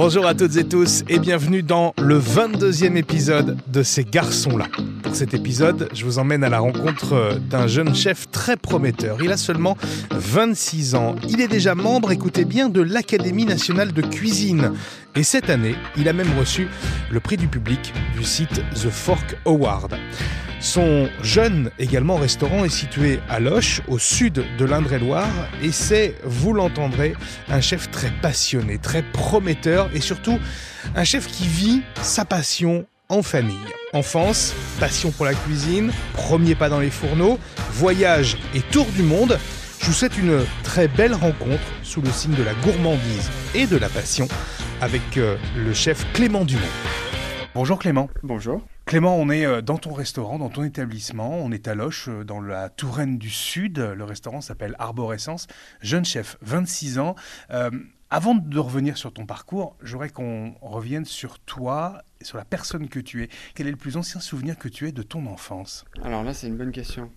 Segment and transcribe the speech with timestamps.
[0.00, 4.66] Bonjour à toutes et tous et bienvenue dans le 22e épisode de Ces garçons-là.
[5.02, 9.18] Pour cet épisode, je vous emmène à la rencontre d'un jeune chef très prometteur.
[9.20, 9.76] Il a seulement
[10.12, 11.16] 26 ans.
[11.28, 14.70] Il est déjà membre, écoutez bien, de l'Académie nationale de cuisine.
[15.16, 16.68] Et cette année, il a même reçu
[17.10, 19.96] le prix du public du site The Fork Award.
[20.60, 25.28] Son jeune également restaurant est situé à Loche, au sud de l'Indre-et-Loire,
[25.62, 27.14] et c'est, vous l'entendrez,
[27.48, 30.38] un chef très passionné, très prometteur, et surtout
[30.96, 33.56] un chef qui vit sa passion en famille.
[33.92, 37.38] Enfance, passion pour la cuisine, premier pas dans les fourneaux,
[37.72, 39.38] voyage et tour du monde.
[39.80, 43.76] Je vous souhaite une très belle rencontre sous le signe de la gourmandise et de
[43.76, 44.26] la passion
[44.80, 46.62] avec euh, le chef Clément Dumont.
[47.54, 48.10] Bonjour Clément.
[48.22, 48.60] Bonjour.
[48.88, 51.36] Clément, on est euh, dans ton restaurant, dans ton établissement.
[51.36, 53.78] On est à Loche, euh, dans la Touraine du Sud.
[53.78, 55.46] Le restaurant s'appelle Arborescence.
[55.82, 57.14] Jeune chef, 26 ans.
[57.50, 57.68] Euh,
[58.08, 62.98] avant de revenir sur ton parcours, j'aurais qu'on revienne sur toi, sur la personne que
[62.98, 63.28] tu es.
[63.54, 65.84] Quel est le plus ancien souvenir que tu aies de ton enfance?
[66.02, 67.10] Alors là, c'est une bonne question.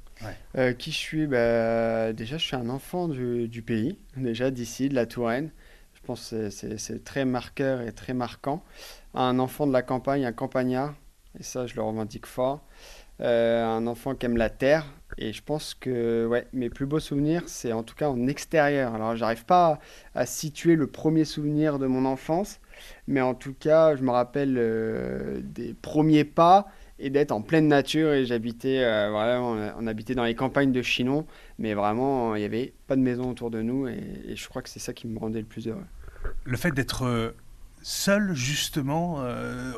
[0.77, 1.25] qui je suis?
[1.25, 5.51] Bah, Déjà, je suis un enfant du, du pays, déjà d'ici, de la Touraine.
[5.93, 8.61] Je pense que c'est très marqueur et très marquant.
[9.13, 10.95] Un enfant de la campagne, un campagnard,
[11.39, 12.61] et ça, je le revendique fort.
[13.21, 14.85] Euh, un enfant qui aime la terre.
[15.17, 18.95] Et je pense que ouais, mes plus beaux souvenirs, c'est en tout cas en extérieur.
[18.95, 19.79] Alors, j'arrive pas
[20.15, 22.59] à, situer le premier souvenir de mon enfance,
[23.07, 27.67] mais en tout cas, je me rappelle euh, des premiers pas et d'être en pleine
[27.67, 28.11] nature.
[28.13, 31.27] Et j'habitais, euh, voilà, on, habitait dans les campagnes de Chinon,
[31.59, 33.87] mais vraiment, il n'y avait pas de maison autour de nous.
[33.87, 35.85] Et, et je crois que c'est ça qui me rendait le plus heureux.
[36.45, 37.33] Le fait d'être
[37.81, 39.73] seul, justement, euh,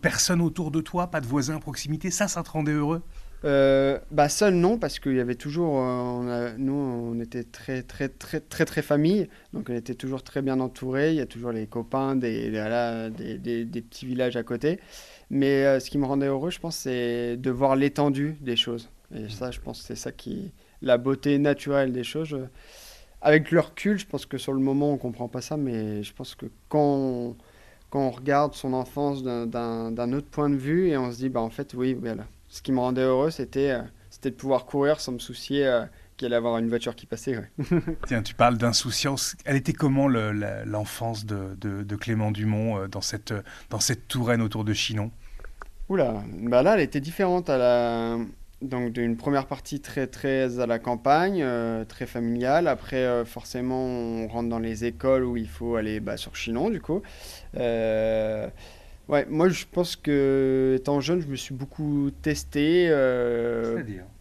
[0.00, 3.02] personne autour de toi, pas de voisins à proximité, ça, ça te rendait heureux?
[3.44, 8.08] Euh, bah seul non parce qu'il y avait toujours euh, nous on était très très
[8.08, 11.52] très très très famille donc on était toujours très bien entouré il y a toujours
[11.52, 14.80] les copains des des, des, petits villages à côté
[15.28, 19.28] mais ce qui me rendait heureux je pense c'est de voir l'étendue des choses et
[19.28, 20.50] ça je pense c'est ça qui
[20.80, 22.38] la beauté naturelle des choses
[23.20, 26.14] avec le recul je pense que sur le moment on comprend pas ça mais je
[26.14, 27.36] pense que quand
[27.96, 31.40] quand on regarde son enfance d'un autre point de vue et on se dit, bah,
[31.40, 32.24] en fait, oui, voilà.
[32.50, 33.80] ce qui me rendait heureux, c'était euh,
[34.10, 35.86] c'était de pouvoir courir sans me soucier euh,
[36.18, 37.50] qu'il allait avoir une voiture qui passait.
[38.06, 39.34] Tiens, tu parles d'insouciance.
[39.46, 43.32] Elle était comment l'enfance de, de, Clément Dumont euh, dans, cette,
[43.70, 45.10] dans cette Touraine autour de Chinon?
[45.88, 48.18] Oula, bah là, elle était différente à la
[48.62, 52.68] donc d'une première partie très très à la campagne, euh, très familiale.
[52.68, 56.70] Après, euh, forcément, on rentre dans les écoles où il faut aller bah, sur Chinon,
[56.70, 57.02] du coup.
[57.56, 58.48] Euh,
[59.08, 62.88] ouais, moi, je pense que étant jeune, je me suis beaucoup testé.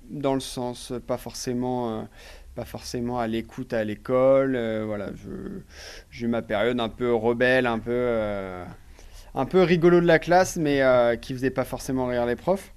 [0.10, 2.08] Dans le sens, pas forcément
[2.54, 4.58] pas forcément à l'écoute à l'école.
[4.86, 5.10] voilà,
[6.12, 8.64] j'ai eu ma période un peu rebelle, un peu,
[9.34, 10.82] un peu rigolo de la classe, mais
[11.22, 12.75] qui faisait pas forcément rire les profs.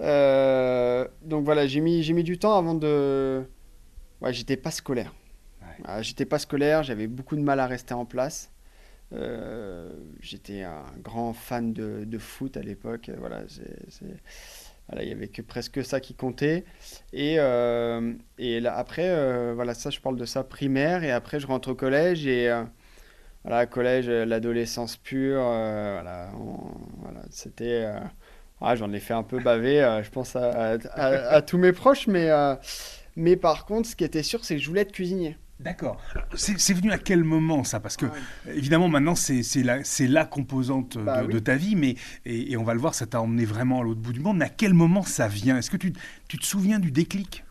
[0.00, 3.44] Euh, donc voilà, j'ai mis, j'ai mis du temps avant de.
[4.20, 5.14] Ouais, j'étais pas scolaire.
[6.00, 8.50] j'étais pas scolaire, j'avais beaucoup de mal à rester en place.
[9.12, 13.10] Euh, j'étais un grand fan de, de foot à l'époque.
[13.18, 13.44] Voilà,
[14.88, 16.64] voilà, il y avait que presque ça qui comptait.
[17.12, 21.04] Et, euh, et là, après, voilà, ça, je parle de ça primaire.
[21.04, 22.50] Et après, je rentre au collège et
[23.44, 25.42] voilà, collège, l'adolescence pure.
[25.42, 26.32] voilà,
[26.98, 27.86] voilà c'était
[28.60, 32.30] ah, j'en ai fait un peu baver, euh, je pense, à, tous mes proches, mais,
[32.30, 32.54] euh,
[33.16, 35.36] mais par contre, ce qui était sûr, c'est que je voulais être cuisinier.
[35.60, 36.00] D'accord.
[36.34, 37.78] C'est venu à quel moment ça?
[37.78, 41.94] Parce que, ah évidemment, maintenant, c'est la, la composante bah de, ta vie, mais,
[42.26, 44.38] et, on va le voir, ça t'a emmené vraiment à l'autre bout du monde.
[44.38, 45.56] Mais à quel moment ça vient?
[45.56, 45.92] Est-ce que tu,
[46.28, 47.44] tu, te souviens du déclic?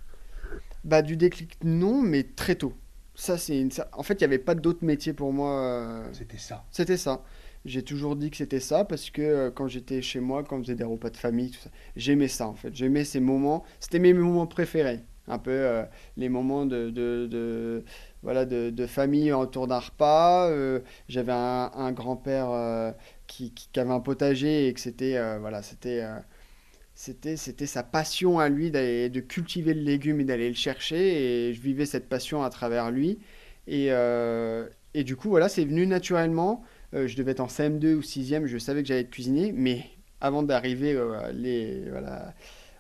[0.84, 2.74] Bah, Du déclic, non, mais très tôt.
[3.16, 5.62] Ça, c'est En fait, il n'y avait pas d'autre métier pour moi.
[5.62, 6.66] Euh, C'était ça.
[6.72, 7.24] C'était ça.
[7.66, 10.64] J'ai toujours dit que c'était ça parce que euh, quand j'étais chez moi, quand on
[10.64, 12.76] faisait des repas de famille, tout ça, j'aimais ça en fait.
[12.76, 13.64] J'aimais ces moments.
[13.80, 15.00] C'était mes moments préférés.
[15.30, 15.84] Un peu euh,
[16.18, 17.84] les moments de,
[18.22, 20.50] voilà, de, famille autour d'un repas.
[20.50, 22.94] Euh, j'avais un, grand-père
[23.28, 26.04] qui, qui, avait un potager et que c'était voilà, c'était
[26.96, 31.54] c'était c'était sa passion à lui de cultiver le légume et d'aller le chercher et
[31.54, 33.20] je vivais cette passion à travers lui
[33.68, 33.88] et,
[34.94, 38.46] et du coup voilà c'est venu naturellement euh, je devais être en CM2 ou 6e,
[38.46, 39.86] je savais que j'allais être cuisinier, mais
[40.22, 42.34] avant d'arriver euh, voilà,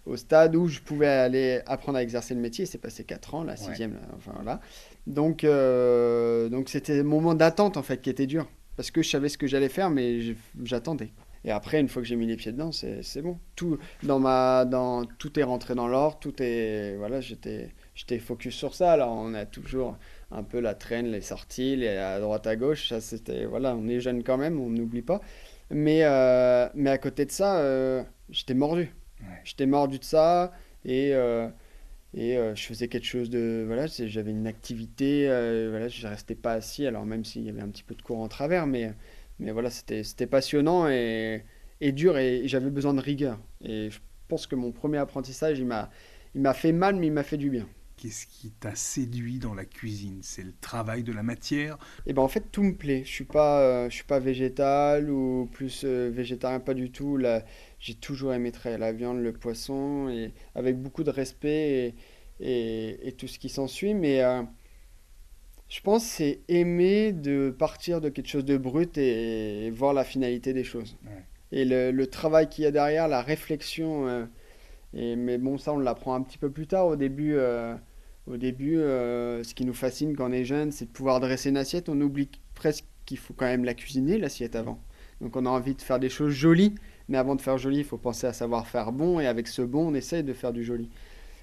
[0.05, 3.43] au stade où je pouvais aller apprendre à exercer le métier, c'est passé 4 ans,
[3.43, 4.61] la 6e, enfin voilà.
[5.07, 9.09] Donc, euh, donc c'était un moment d'attente en fait qui était dur, parce que je
[9.09, 11.11] savais ce que j'allais faire, mais j'attendais.
[11.45, 13.37] Et après, une fois que j'ai mis les pieds dedans, c'est bon.
[13.57, 16.95] Tout, dans ma, dans, tout est rentré dans l'ordre, tout est.
[16.97, 18.93] Voilà, j'étais j'étais focus sur ça.
[18.93, 19.97] Alors, on a toujours
[20.33, 22.89] un peu la traîne, les sorties, les à droite à gauche.
[22.89, 25.21] Ça, c'était, voilà, on est jeune quand même, on n'oublie pas.
[25.69, 28.91] Mais, euh, mais à côté de ça, euh, j'étais mordu.
[29.43, 30.51] J'étais mordu de ça
[30.85, 31.47] et, euh,
[32.13, 33.63] et je faisais quelque chose de.
[33.65, 35.27] Voilà, j'avais une activité,
[35.69, 38.19] voilà, je restais pas assis, alors même s'il y avait un petit peu de cours
[38.19, 38.93] en travers, mais,
[39.39, 41.45] mais voilà, c'était, c'était passionnant et,
[41.81, 43.39] et dur et j'avais besoin de rigueur.
[43.63, 47.37] Et je pense que mon premier apprentissage, il m'a fait mal, mais il m'a fait
[47.37, 47.67] du bien.
[48.03, 50.19] Qu'est-ce qui t'a séduit dans la cuisine?
[50.23, 51.77] C'est le travail de la matière?
[52.05, 53.03] Eh ben en fait tout me plaît.
[53.05, 57.15] Je suis pas, euh, je suis pas végétal ou plus euh, végétarien, pas du tout.
[57.15, 57.45] Là,
[57.79, 61.95] j'ai toujours aimé très la viande, le poisson et avec beaucoup de respect
[62.41, 63.93] et, et, tout ce qui s'ensuit.
[63.93, 64.43] Mais euh,
[65.69, 70.51] je pense c'est aimer de partir de quelque chose de brut et, voir la finalité
[70.51, 70.97] des choses.
[71.53, 74.27] Et le, le travail qu'il y a derrière, la réflexion.
[74.93, 76.87] et, mais bon, ça on l'apprend un petit peu plus tard.
[76.87, 77.37] Au début
[78.27, 81.49] au début, euh, ce qui nous fascine quand on est jeune, c'est de pouvoir dresser
[81.49, 81.89] une assiette.
[81.89, 84.79] On oublie presque qu'il faut quand même la cuisiner, l'assiette, avant.
[85.21, 86.75] Donc on a envie de faire des choses jolies,
[87.09, 89.61] mais avant de faire joli, il faut penser à savoir faire bon, et avec ce
[89.61, 90.89] bon, on essaye de faire du joli.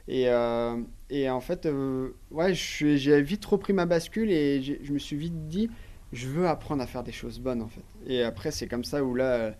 [0.08, 0.76] Et, euh,
[1.12, 5.70] en fait, euh, ouais, j'ai vite repris ma bascule et je me suis vite dit,
[6.12, 7.84] je veux apprendre à faire des choses bonnes, en fait.
[8.06, 9.54] Et après, c'est comme ça où là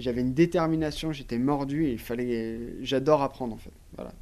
[0.00, 2.58] j'avais une détermination, j'étais mordu et il fallait.
[2.82, 3.72] J'adore apprendre en fait.
[3.96, 4.12] Voilà.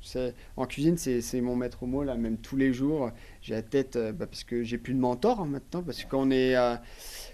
[0.56, 3.10] En cuisine, c'est mon maître mot là, même tous les jours.
[3.42, 5.82] J'ai la tête euh, bah, parce que j'ai plus de mentor hein, maintenant.
[5.82, 6.76] Parce que quand on est euh,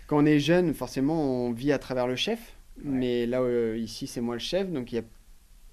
[0.07, 2.57] quand on est jeune, forcément, on vit à travers le chef.
[2.83, 5.03] Mais là, euh, ici, c'est moi le chef, donc il y a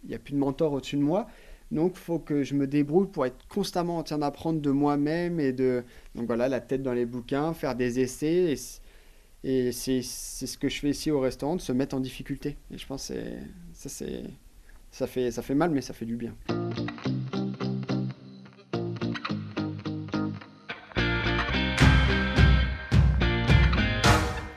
[0.06, 1.28] il y a plus de mentor au-dessus de moi.
[1.72, 5.40] Donc, il faut que je me débrouille pour être constamment en train d'apprendre de moi-même
[5.40, 5.84] et de.
[6.16, 8.54] Donc voilà, la tête dans les bouquins, faire des essais.
[8.54, 8.56] Et
[9.44, 12.58] et c'est ce que je fais ici au restaurant, de se mettre en difficulté.
[12.72, 13.14] Et je pense que
[13.74, 13.90] ça,
[14.92, 16.36] ça, fait, ça fait mal, mais ça fait du bien.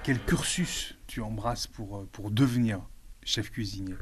[0.04, 2.80] Quel cursus tu embrasses pour, pour devenir
[3.22, 3.94] chef cuisinier?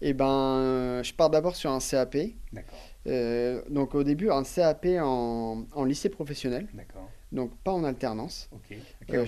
[0.00, 2.16] Eh ben, je pars d'abord sur un CAP.
[2.52, 2.78] D'accord.
[3.06, 6.68] Euh, donc au début, un CAP en, en lycée professionnel.
[6.72, 7.08] D'accord.
[7.32, 8.48] Donc pas en alternance.
[8.52, 8.76] Ok.
[9.02, 9.26] À quel euh,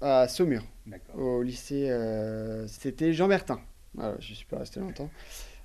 [0.00, 0.62] à Saumur,
[1.14, 1.90] au lycée.
[1.90, 3.60] Euh, c'était Jean Bertin.
[3.94, 5.10] Voilà, je suis pas resté longtemps.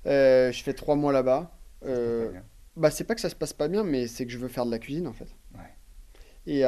[0.06, 1.56] Euh, je fais trois mois là-bas.
[1.86, 2.32] Euh,
[2.76, 4.66] bah, c'est pas que ça se passe pas bien, mais c'est que je veux faire
[4.66, 5.28] de la cuisine en fait.
[6.46, 6.64] Et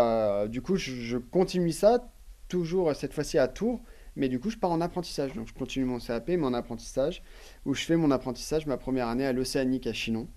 [0.50, 2.12] du coup, je, continue ça,
[2.48, 3.82] toujours cette fois-ci à Tours,
[4.16, 5.34] mais du coup, je pars en apprentissage.
[5.34, 7.22] Donc, je continue mon CAP, mon apprentissage,
[7.66, 10.30] où je fais mon apprentissage ma première année à l'Océanique à Chinon.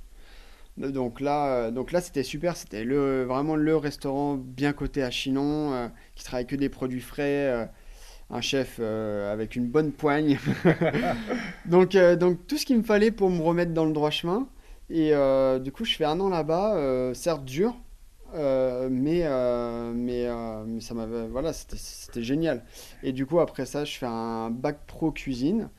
[0.78, 2.56] Donc là, euh, donc là c'était super.
[2.56, 7.00] C'était le, vraiment le restaurant bien coté à Chinon, euh, qui travaille que des produits
[7.00, 7.46] frais.
[7.46, 7.66] Euh,
[8.30, 10.38] un chef avec une bonne poigne.
[11.64, 14.46] donc, donc tout ce qu'il me fallait pour me remettre dans le droit chemin.
[14.90, 15.14] Et
[15.60, 17.74] du coup, je fais un an là-bas, certes dur,
[18.34, 19.24] mais,
[19.94, 20.26] mais,
[20.80, 22.66] ça m'avait, voilà, c'était génial.
[23.02, 25.70] Et du coup, après ça, je fais un bac pro cuisine.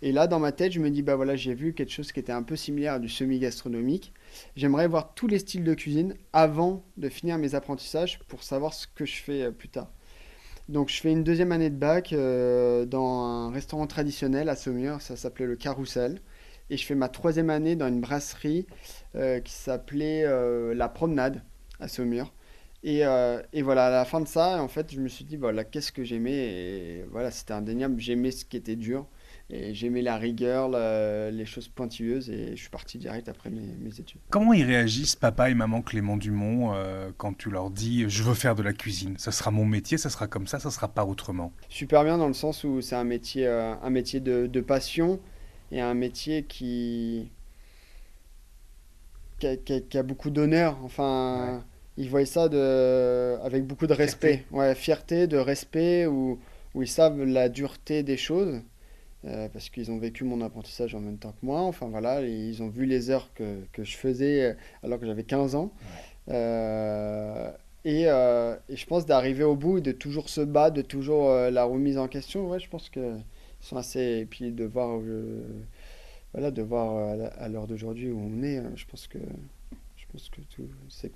[0.00, 2.20] Et là, dans ma tête, je me dis, bah voilà, j'ai vu quelque chose qui
[2.20, 4.14] était un peu similaire à du semi-gastronomique.
[4.56, 8.86] J'aimerais voir tous les styles de cuisine avant de finir mes apprentissages pour savoir ce
[8.86, 9.90] que je fais euh, plus tard.
[10.68, 15.00] Donc je fais une deuxième année de bac euh, dans un restaurant traditionnel à Saumur,
[15.00, 16.20] ça s'appelait le Carrousel.
[16.70, 18.66] Et je fais ma troisième année dans une brasserie
[19.14, 20.26] euh, qui s'appelait
[20.74, 21.42] La Promenade
[21.80, 22.34] à Saumur.
[22.84, 22.98] Et,
[23.52, 25.90] et, voilà, à la fin de ça, en fait, je me suis dit, voilà, qu'est-ce
[25.90, 26.36] que j'aimais?
[26.36, 29.06] Et voilà, c'était indéniable, j'aimais ce qui était dur.
[29.50, 34.20] Et j'aimais la rigueur, les choses pointilleuses et je suis parti direct après mes, études.
[34.28, 38.34] Comment ils réagissent, papa et maman Clément Dumont, euh, quand tu leur dis je veux
[38.34, 39.16] faire de la cuisine?
[39.16, 42.28] Ça sera mon métier, ça sera comme ça, ça sera pas autrement Super bien dans
[42.28, 45.18] le sens où c'est un métier, euh, un métier de, passion
[45.72, 47.30] et un métier qui,
[49.38, 50.76] qui, a, beaucoup d'honneur.
[50.84, 51.64] Enfin,
[51.96, 54.38] ils voient ça de, avec beaucoup de respect.
[54.38, 54.54] Fierté.
[54.54, 56.38] Ouais, fierté, de respect, où,
[56.74, 58.60] où ils savent la dureté des choses.
[59.24, 61.62] Euh, parce qu'ils ont vécu mon apprentissage en même temps que moi.
[61.62, 65.24] Enfin voilà, ils ont vu les heures que, que je faisais euh, alors que j'avais
[65.24, 65.72] 15 ans.
[66.28, 67.50] Euh,
[67.84, 71.96] et, et, je pense d'arriver au bout, de toujours se battre, de toujours la remise
[71.98, 72.48] en question.
[72.48, 73.24] Ouais, je pense qu'ils
[73.60, 74.18] sont assez.
[74.20, 75.00] Et puis de voir,
[76.32, 79.18] voilà, de voir à l'heure d'aujourd'hui où on est, je pense que,
[79.96, 80.68] je pense que tout,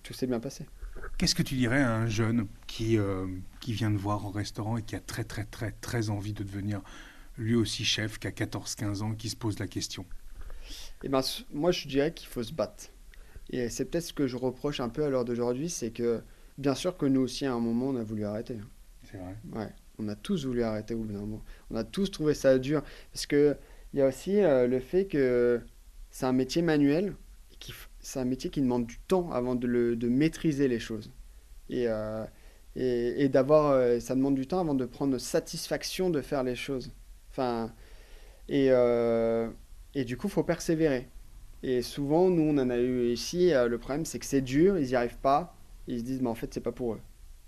[0.03, 0.65] tout s'est bien passé.
[1.19, 2.97] Qu'est-ce que tu dirais à un jeune qui,
[3.61, 6.43] qui vient de voir au restaurant et qui a très très très très envie de
[6.43, 6.81] devenir
[7.39, 10.05] lui aussi chef, qui a 14-15 ans, qui se pose la question
[11.03, 11.23] eh ben,
[11.53, 12.85] Moi, je dirais qu'il faut se battre.
[13.51, 16.23] Et c'est peut-être ce que je reproche un peu à l'heure d'aujourd'hui, c'est que
[16.59, 18.55] bien sûr que nous aussi, à un moment, on a voulu arrêter.
[18.55, 18.69] Hein.
[19.11, 19.37] C'est vrai.
[19.53, 21.43] Ouais, on a tous voulu arrêter au bout d'un moment.
[21.71, 22.83] On a tous trouvé ça dur.
[23.13, 23.57] Parce qu'il
[23.95, 25.61] y a aussi euh, le fait que
[26.11, 27.15] c'est un métier manuel.
[28.01, 31.11] c'est un métier qui demande du temps avant de, le, de maîtriser les choses.
[31.69, 32.25] Et, euh,
[32.77, 36.57] et, et d'avoir, euh, ça demande du temps avant de prendre satisfaction de faire les
[36.57, 36.91] choses.
[37.33, 37.73] Enfin,
[38.49, 39.49] et, euh,
[39.95, 41.09] et du coup, il faut persévérer.
[41.63, 44.79] Et souvent, nous, on en a eu ici, euh, le problème, c'est que c'est dur,
[44.79, 45.57] ils n'y arrivent pas,
[45.89, 47.01] ils se disent, mais en fait, c'est pas pour eux.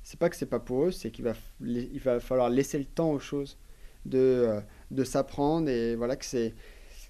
[0.03, 2.85] C'est pas que c'est pas pour eux, c'est qu'il va, il va falloir laisser le
[2.85, 3.59] temps aux choses
[4.07, 4.61] de, euh,
[4.91, 6.55] de s'apprendre et voilà que c'est,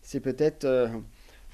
[0.02, 0.66] c'est peut-être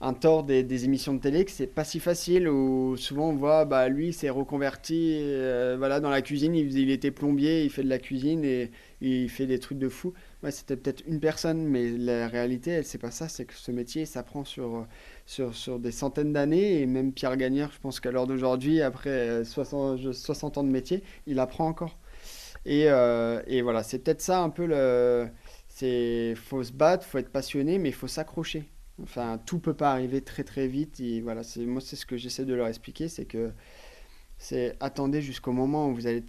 [0.03, 3.37] un tort des, des émissions de télé que c'est pas si facile où souvent on
[3.37, 5.19] voit bah lui s'est reconverti
[5.79, 9.31] voilà dans la cuisine il, il était plombier il fait de la cuisine et il
[9.31, 12.99] fait des trucs de fou ouais c'était peut-être une personne mais la réalité elle c'est
[12.99, 14.87] pas ça c'est que ce métier ça prend sur
[15.27, 19.11] sur, sur des centaines d'années et même Pierre Gagnère je pense qu'à l'heure d'aujourd'hui après
[19.11, 21.99] euh, 60, 60 ans de métier il apprend encore
[22.67, 25.29] et, euh, et voilà c'est peut-être ça un peu le
[25.69, 28.69] c'est faut se battre faut être passionné mais il faut s'accrocher
[29.03, 31.01] Enfin, tout peut pas arriver très très vite.
[31.23, 33.53] Voilà, c'est moi c'est ce que j'essaie de leur expliquer, c'est que
[34.39, 36.25] c'est attendez jusqu'au moment où vous allez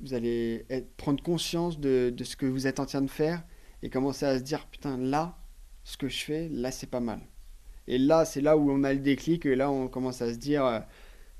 [0.00, 0.66] vous allez
[0.98, 3.42] prendre conscience de, de ce que vous êtes en train de faire
[3.86, 5.38] et commencer à se dire putain là
[5.84, 7.20] ce que je fais là c'est pas mal.
[7.86, 10.38] Et là c'est là où on a le déclic et là on commence à se
[10.38, 10.80] dire euh,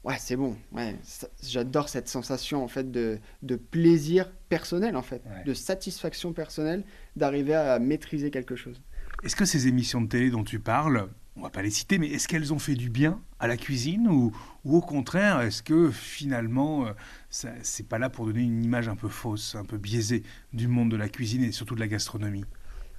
[0.04, 0.94] ouais c'est bon ouais
[1.42, 5.42] j'adore cette sensation en fait de, de plaisir personnel en fait Ouais.
[5.44, 6.84] de satisfaction personnelle
[7.16, 8.80] d'arriver à maîtriser quelque chose.
[9.24, 12.08] Est-ce que ces émissions de télé dont tu parles, on va pas les citer, mais
[12.08, 14.32] est-ce qu'elles ont fait du bien à la cuisine ou,
[14.64, 16.92] ou au contraire, est-ce que finalement, euh,
[17.30, 20.66] ça- c'est pas là pour donner une image un peu fausse, un peu biaisée du
[20.68, 22.44] monde de la cuisine et surtout de la gastronomie?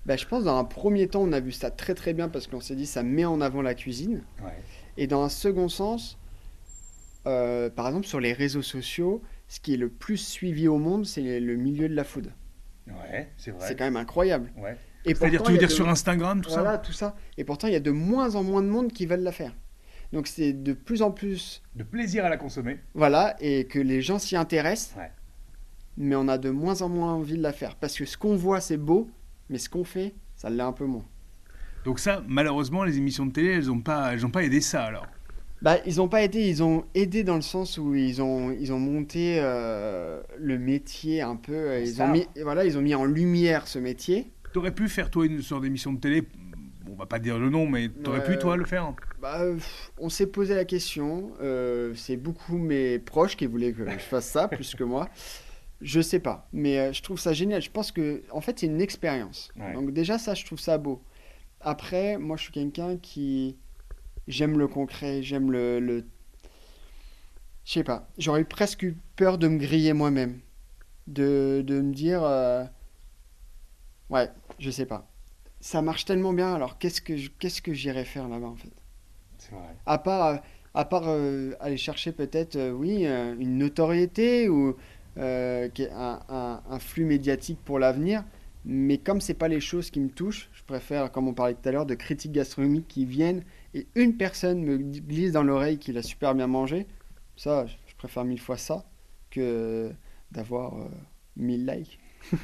[0.05, 2.47] Bah, je pense dans un premier temps, on a vu ça très très bien parce
[2.47, 4.21] qu'on s'est dit ça met en avant la cuisine.
[4.97, 6.17] Et dans un second sens,
[7.25, 11.05] euh, par exemple sur les réseaux sociaux, ce qui est le plus suivi au monde,
[11.05, 12.31] c'est le milieu de la food.
[12.87, 14.51] Ouais, c'est C'est quand même incroyable.
[14.57, 14.77] Ouais.
[15.09, 17.15] Et C'est-à-dire, tu veux dire de- sur Instagram, tout Voilà, tout ça.
[17.37, 19.53] Et pourtant, il y a de moins en moins de monde qui veulent la faire.
[20.13, 22.79] Donc c'est de plus en plus, ça De plaisir à la consommer.
[22.93, 24.95] voilà, et que les gens s'y intéressent.
[24.97, 25.11] Ouais.
[25.97, 28.35] Mais on a de moins en moins envie de la faire parce que ce qu'on
[28.35, 29.09] voit, c'est beau,
[29.49, 31.05] mais ce qu'on fait, ça l'est un peu moins.
[31.85, 34.83] Donc ça, malheureusement, les émissions de télé, elles n'ont pas, elles ont pas aidé ça
[34.83, 35.07] alors.
[35.61, 38.71] Bah, ils n'ont pas aidé, ils ont aidé dans le sens où ils ont, ils
[38.71, 41.51] ont monté euh, le métier un peu.
[41.53, 44.31] euh, Ils ont, mis, voilà, ils ont mis en lumière ce métier.
[44.57, 46.23] T'aurais pu faire toi une sorte d'émission de télé,
[46.89, 48.39] on va pas dire le nom, mais t'aurais pu Ouais.
[48.39, 49.59] toi le faire Bah, euh,
[49.99, 51.31] on s'est posé la question.
[51.41, 55.09] euh, c'est beaucoup mes proches qui voulaient que je fasse ça, plus que moi.
[55.79, 57.61] Je sais pas, mais euh, je trouve ça génial.
[57.61, 59.51] Je pense que, en fait, c'est une expérience.
[59.59, 59.73] Ouais.
[59.73, 61.03] Donc déjà, ça, je trouve ça beau.
[61.61, 63.57] Après, moi, je suis quelqu'un qui
[64.27, 66.03] j'aime le concret, j'aime le, le...
[67.63, 68.09] Je sais pas.
[68.17, 70.39] J'aurais presque eu peur de me griller moi-même,
[71.05, 72.63] de, de me dire, euh,
[74.09, 75.07] ouais, je sais pas.
[75.59, 76.53] Ça marche tellement bien.
[76.55, 78.71] Alors qu'est-ce que je- qu'est-ce que j'irais faire là-bas en fait?
[79.37, 79.75] C'est vrai.
[79.85, 80.41] À part,
[80.73, 84.75] à part euh, aller chercher peut-être, euh, oui, euh, une notoriété ou
[85.17, 88.23] euh, qui un, un- un flux médiatique pour l'avenir.
[88.65, 91.67] Mais comme c'est pas les choses qui me touchent, je préfère, comme on parlait tout
[91.69, 95.97] à l'heure, de critiques gastronomiques qui viennent et une personne me glisse dans l'oreille qu'il
[95.97, 96.85] a super bien mangé.
[97.37, 98.85] Ça, je je préfère mille fois ça
[99.31, 99.91] que
[100.31, 100.87] d'avoir euh,
[101.35, 101.99] 1000 likes.
[102.31, 102.35] Je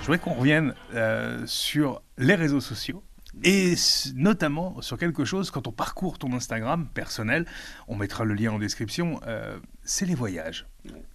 [0.00, 3.02] voudrais qu'on revienne euh, sur les réseaux sociaux
[3.42, 3.74] et
[4.14, 7.46] notamment sur quelque chose quand on parcourt ton Instagram personnel,
[7.88, 10.66] on mettra le lien en description, euh, c'est les voyages.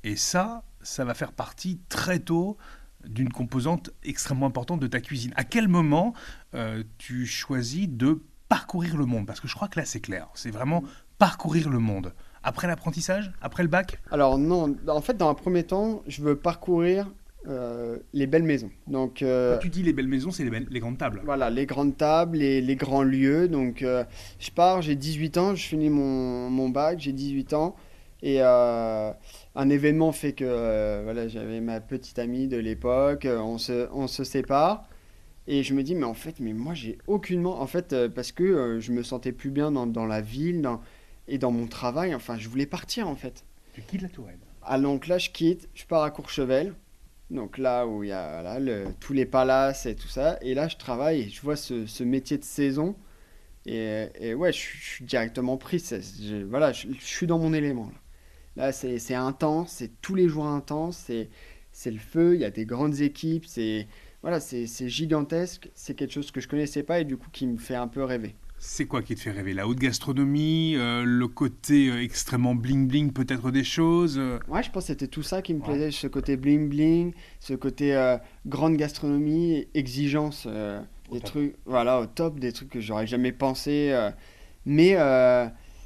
[0.04, 2.58] Et ça, ça va faire partie très tôt
[3.06, 5.34] d'une composante extrêmement importante de ta cuisine.
[5.38, 6.14] À quel moment
[6.54, 10.28] euh, tu choisis de parcourir le monde Parce que je crois que là c'est clair,
[10.34, 10.84] c'est vraiment
[11.18, 12.14] parcourir le monde.
[12.44, 14.00] Après l'apprentissage Après le bac?
[14.12, 17.10] Alors non, en fait, dans un premier temps, je veux parcourir
[17.48, 18.70] euh, les belles maisons.
[18.88, 21.22] Donc euh, Quand tu dis les belles maisons, c'est les, belles- les grandes tables.
[21.24, 23.48] Voilà, les grandes tables, les, les grands lieux.
[23.48, 24.04] Donc, euh,
[24.40, 27.76] je pars, j'ai 18 ans, je finis mon, mon bac, j'ai 18 ans.
[28.22, 34.08] Et un événement fait que voilà, j'avais ma petite amie de l'époque, on se, on
[34.08, 34.84] se sépare.
[35.50, 37.60] Et je me dis, mais en fait, mais moi, j'ai aucunement.
[37.62, 40.62] En fait, euh, parce que euh, je me sentais plus bien dans, dans la ville
[40.62, 40.82] dans,
[41.28, 42.16] et dans mon travail.
[42.16, 43.44] Enfin, je voulais partir, en fait.
[43.74, 44.40] Tu quittes la Touraine.
[44.62, 46.74] Ah, donc là, je quitte, je pars à Courchevel.
[47.32, 50.38] Donc là où il y a voilà, le- tous les palaces et tout ça.
[50.42, 52.96] Et là, je travaille et je vois ce, ce métier de saison.
[53.66, 55.80] Et, et ouais, je, suis- je suis directement pris.
[55.80, 57.92] je- voilà, je, je suis dans mon élément.
[58.56, 61.10] Là, là c'est intense, c'est tous les jours intense.
[61.72, 63.46] C'est le feu, il y a des grandes équipes.
[63.46, 63.88] C'est
[64.22, 65.70] voilà, c'est gigantesque.
[65.74, 68.04] C'est quelque chose que je connaissais pas et du coup qui me fait un peu
[68.04, 68.36] rêver.
[68.62, 69.54] C'est quoi qui te fait rêver?
[69.54, 74.38] La haute gastronomie, euh, le côté euh, extrêmement bling-bling peut-être des choses euh?
[74.50, 78.18] Ouais, je pense que c'était tout ça qui me plaisait, ce côté bling-bling, ce côté
[78.46, 80.46] grande gastronomie, exigence,
[81.10, 83.98] des trucs, voilà, au top, des trucs que j'aurais jamais pensé,
[84.66, 84.98] mais,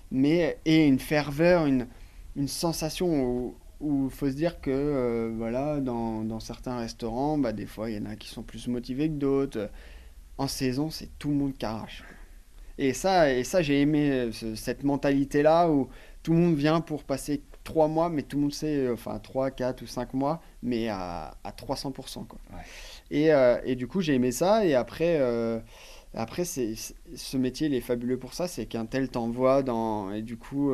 [0.09, 1.87] mais, et une ferveur, une,
[2.35, 7.65] une sensation où il faut se dire que voilà, dans, dans, certains restaurants, bah, des
[7.65, 9.69] fois, il y en a qui sont plus motivés que d'autres.
[10.37, 12.03] En saison, c'est tout le monde qui arrache.
[12.77, 15.89] Et ça, et ça j'ai aimé euh, cette mentalité-là où
[16.23, 19.19] tout le monde vient pour passer trois mois, mais tout le monde sait, euh, enfin
[19.19, 22.25] trois, quatre ou cinq mois, mais à, à 300%.
[22.25, 22.39] Quoi.
[23.11, 24.65] Et, euh, et, du coup, j'ai aimé ça.
[24.65, 25.21] Et après,
[26.15, 26.73] après c'est,
[27.15, 28.47] ce métier, il est fabuleux pour ça.
[28.47, 30.11] C'est qu'un tel t'envoie dans.
[30.11, 30.73] Et du coup,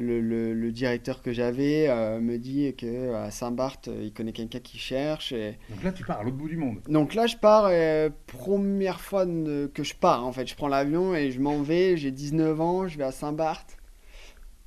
[0.00, 5.32] le, directeur que j'avais euh, me dit qu'à Saint-Barth, il connaît quelqu'un qui cherche.
[5.32, 5.58] Et...
[5.70, 6.80] Donc là, tu pars à l'autre bout du monde.
[6.88, 10.46] Donc là, je pars, euh, première fois que je pars, en fait.
[10.46, 11.96] Je prends l'avion et je m'en vais.
[11.96, 13.78] J'ai 19 ans, je vais à Saint-Barth.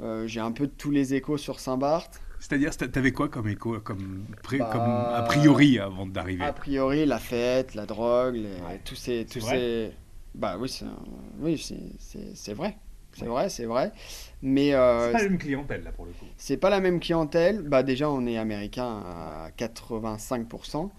[0.01, 2.21] Euh, j'ai un peu de tous les échos sur Saint-Barth.
[2.39, 6.43] C'est-à-dire, t'avais quoi comme écho, comme, bah, comme a priori avant d'arriver?
[6.43, 8.39] A priori, la fête, la drogue,
[8.83, 9.25] tous ces...
[9.25, 9.91] Tous ces...
[10.33, 10.85] Bah oui, c'est
[11.39, 12.77] oui, vrai.
[13.13, 13.91] C'est vrai, c'est vrai.
[14.41, 16.25] Mais euh, c'est pas la même clientèle là pour le coup.
[16.38, 17.62] C'est pas la même clientèle.
[17.62, 20.89] Bah déjà on est américain à 85%.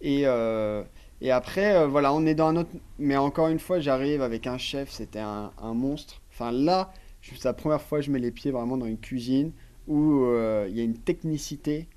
[0.00, 0.82] Et, euh,
[1.20, 2.70] et après euh, voilà on est dans un autre.
[2.98, 6.22] Mais encore une fois j'arrive avec un chef, c'était un, un, monstre.
[6.32, 6.92] Enfin là
[7.22, 9.52] c'est la première fois que je mets les pieds vraiment dans une cuisine
[9.88, 10.26] où
[10.68, 11.88] il y a une technicité.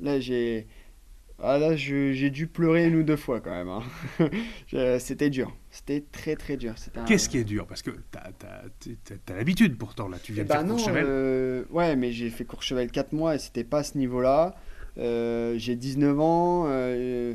[0.00, 0.66] là j'ai
[1.40, 3.68] ah là, j'ai dû pleurer une ou deux fois quand même.
[3.68, 4.98] Hein.
[4.98, 5.54] C'était dur.
[5.78, 6.74] C'était très très dur.
[7.06, 7.64] Qu'est-ce qui est dur?
[7.66, 10.18] Parce que tu as, l'habitude pourtant, là.
[10.20, 11.04] Tu viens de bah faire Courchevel.
[11.06, 14.56] Euh, ouais, mais j'ai fait Courchevel 4 mois et c'était pas à ce niveau-là.
[14.98, 16.64] Euh, j'ai 19 ans.
[16.66, 17.34] Euh,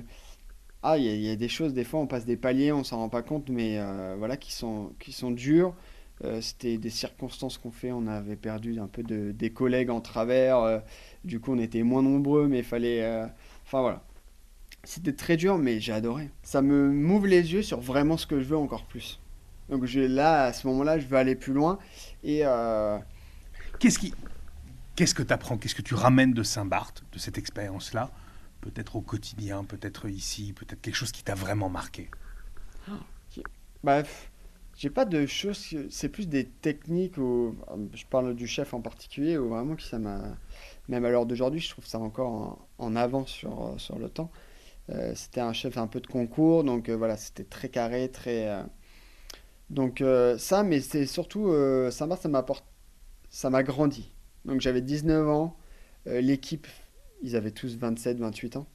[0.82, 3.08] ah, il y, a des choses, des fois, on passe des paliers, on s'en rend
[3.08, 3.80] pas compte, mais
[4.18, 5.74] voilà, qui sont, qui sont dures.
[6.42, 7.94] c'était des circonstances qu'on fait.
[7.94, 10.82] On avait perdu un peu de, des collègues en travers.
[11.24, 13.30] du coup, on était moins nombreux, mais il fallait
[13.66, 14.04] Enfin voilà.
[14.86, 16.30] C'était très dur, mais j'ai adoré.
[16.44, 19.20] Ça me m'ouvre les yeux sur vraiment ce que je veux encore plus.
[19.70, 21.80] Donc je, là, à ce moment-là, je veux aller plus loin.
[22.24, 22.98] Et euh,
[23.80, 24.14] qu'est-ce qui,
[24.96, 28.12] qu'est-ce que tu apprends Qu'est-ce que tu ramènes de Saint-Barth, de cette expérience-là
[28.60, 32.10] Peut-être au quotidien, peut-être ici, peut-être quelque chose qui t'a vraiment marqué?
[33.84, 34.32] Bref,
[34.76, 35.76] j'ai pas de choses.
[35.90, 37.18] C'est plus des techniques.
[37.18, 37.56] Où,
[37.94, 40.22] je parle du chef en particulier, où vraiment que ça m'a
[40.90, 44.30] même à l'heure d'aujourd'hui, je trouve ça encore en, avance sur, euh, sur le temps.
[44.90, 48.50] Euh, c'était un chef un peu de concours, donc euh, voilà, c'était très carré, très.
[49.70, 50.04] Donc
[50.38, 52.66] ça, mais c'est surtout m'a ça m'apporte,
[53.30, 54.14] ça m'a grandi.
[54.46, 55.58] Donc j'avais 19 ans,
[56.06, 56.68] l'équipe
[57.24, 58.68] ils avaient tous 27, 28 ans.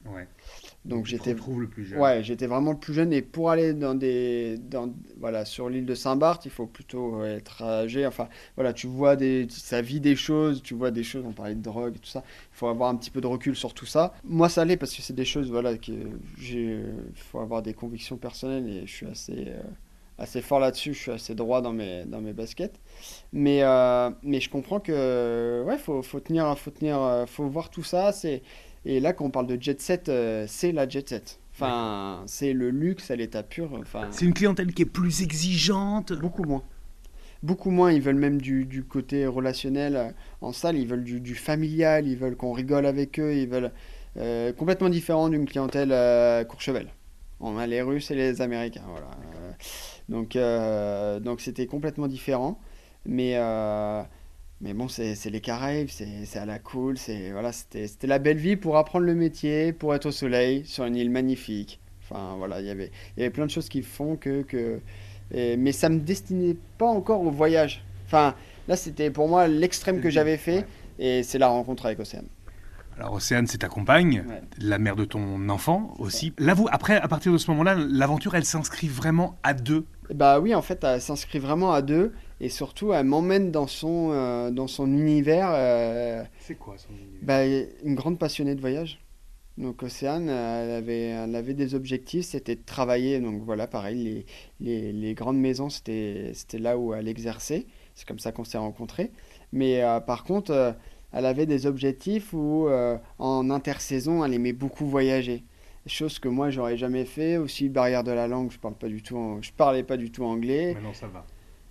[0.89, 1.99] Donc, j'étais le plus jeune.
[1.99, 5.85] Ouais, j'étais vraiment le plus jeune et pour aller dans des dans, voilà, sur l'île
[5.85, 10.15] de Saint-Barth, il faut plutôt être âgé enfin voilà, tu vois des ça vit des
[10.15, 12.23] choses, tu vois des choses, on parlait de drogue et tout ça.
[12.53, 14.13] Il faut avoir un petit peu de recul sur tout ça.
[14.23, 15.91] Moi ça allait parce que c'est des choses voilà que
[16.37, 19.61] j'ai il faut avoir des convictions personnelles et je suis assez euh,
[20.19, 22.79] assez fort là-dessus, je suis assez droit dans mes, dans mes baskets.
[23.31, 27.69] Mais, euh, mais je comprends que ouais, faut, faut tenir, faut tenir, euh, faut voir
[27.69, 28.11] tout ça.
[28.11, 28.43] C'est
[28.85, 31.39] et là quand on parle de jet set, euh, c'est la jet set.
[31.53, 33.73] Enfin, c'est le luxe à l'état pur.
[33.73, 36.13] Enfin, c'est une clientèle qui est plus exigeante.
[36.13, 36.63] Beaucoup moins.
[37.43, 37.91] Beaucoup moins.
[37.91, 40.77] Ils veulent même du, du côté relationnel en salle.
[40.77, 42.07] Ils veulent du, du familial.
[42.07, 43.35] Ils veulent qu'on rigole avec eux.
[43.35, 43.71] Ils veulent
[44.55, 45.93] complètement différent d'une clientèle
[46.47, 46.87] Courchevel.
[47.41, 48.83] On a les Russes et les Américains.
[48.87, 49.09] Voilà.
[50.09, 52.59] Donc, euh, donc c'était complètement différent.
[53.05, 54.03] Mais, euh,
[54.61, 56.97] mais bon, c'est les Caraïbes, c'est à la cool.
[57.31, 60.95] Voilà, C'était la belle vie pour apprendre le métier, pour être au soleil, sur une
[60.95, 61.79] île magnifique.
[62.03, 64.41] Enfin, voilà, y il y avait plein de choses qui font que.
[64.41, 64.81] que
[65.31, 67.83] mais ça me destinait pas encore au voyage.
[68.07, 68.35] Enfin,
[68.67, 70.65] là, c'était pour moi l'extrême que j'avais fait.
[70.97, 72.27] Et c'est la rencontre avec Océane.
[72.97, 74.25] Alors Océane, c'est ta compagne,
[74.57, 76.33] la mère de ton enfant aussi.
[76.37, 79.85] Là, vous, après, à partir de ce moment-là, l'aventure, elle s'inscrit vraiment à deux?
[80.13, 82.11] Bah oui, en fait, elle s'inscrit vraiment à deux.
[82.41, 85.49] Et surtout, elle m'emmène dans, son euh, dans son univers.
[85.53, 87.19] Euh, c'est quoi son univers?
[87.21, 87.45] bah,
[87.83, 88.99] Une grande passionnée de voyage.
[89.57, 93.19] Donc Océane, elle avait, elle avait des objectifs, c'était de travailler.
[93.19, 94.25] Donc voilà, pareil, les,
[94.61, 97.65] les, les grandes maisons, c'était là où elle exerçait.
[97.93, 99.11] C'est comme ça qu'on s'est rencontrés.
[99.51, 100.77] Mais euh, par contre
[101.11, 102.69] elle avait des objectifs où
[103.17, 105.43] en intersaison, elle aimait beaucoup voyager.
[105.87, 107.37] Chose que moi, j'aurais jamais fait.
[107.37, 110.23] Aussi, barrière de la langue, je parle pas du tout, je parlais pas du tout
[110.23, 110.75] anglais.
[110.75, 111.25] Maintenant, ça va.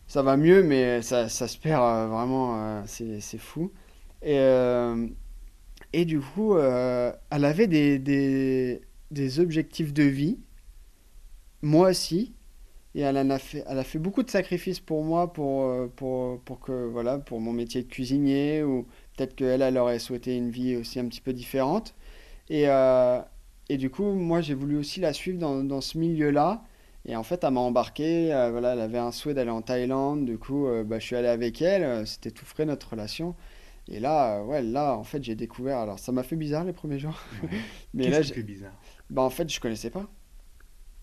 [0.09, 3.73] Ça va mieux, mais ça, ça se perd euh, vraiment, euh, c'est fou.
[4.23, 4.39] Et,
[5.93, 10.39] et du coup, elle avait des, des, des, objectifs de vie,
[11.63, 12.35] moi aussi.
[12.95, 16.41] Et elle, a fait, elle a fait beaucoup de sacrifices pour moi, pour, euh, pour,
[16.41, 20.51] pour, que, voilà, pour mon métier de cuisinier, ou peut-être qu'elle, elle aurait souhaité une
[20.51, 21.95] vie aussi un petit peu différente.
[22.51, 23.21] Et, euh,
[23.69, 26.65] et du coup, moi, j'ai voulu aussi la suivre dans, dans ce milieu-là.
[27.07, 28.33] Et en fait, elle m'a embarqué.
[28.35, 30.25] euh, voilà, elle avait un souhait d'aller en Thaïlande.
[30.27, 31.83] Du coup, euh, bah, je suis allé avec elle.
[31.85, 33.35] euh, C'était tout frais notre relation.
[33.89, 35.79] Et là, euh, ouais, là, en fait, j'ai découvert.
[35.79, 37.19] Alors, ça m'a fait bizarre les premiers jours.
[37.95, 38.79] Mais là, Qu'est-ce qui j'ai- fait bizarre?
[39.11, 40.09] Bah, en fait, je connaissais pas.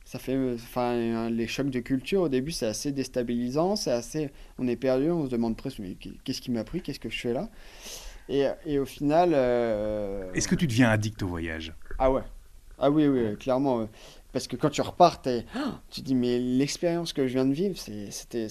[0.05, 4.29] Ça fait, euh, enfin, les chocs de culture au début, c'est assez déstabilisant, c'est assez,
[4.59, 7.19] on est perdu, on se demande presque, mais qu'est-ce qui m'a pris, qu'est-ce que je
[7.19, 7.49] fais là?
[8.29, 11.73] Et, et au final, euh, Est-ce que tu deviens addict au voyage?
[11.97, 12.23] Ah ouais,
[12.77, 13.85] ah oui, oui, clairement, euh,
[14.35, 15.45] parce que quand tu repars, t'es-
[15.89, 18.47] tu te dis, mais l'expérience que je viens de vivre, c'était,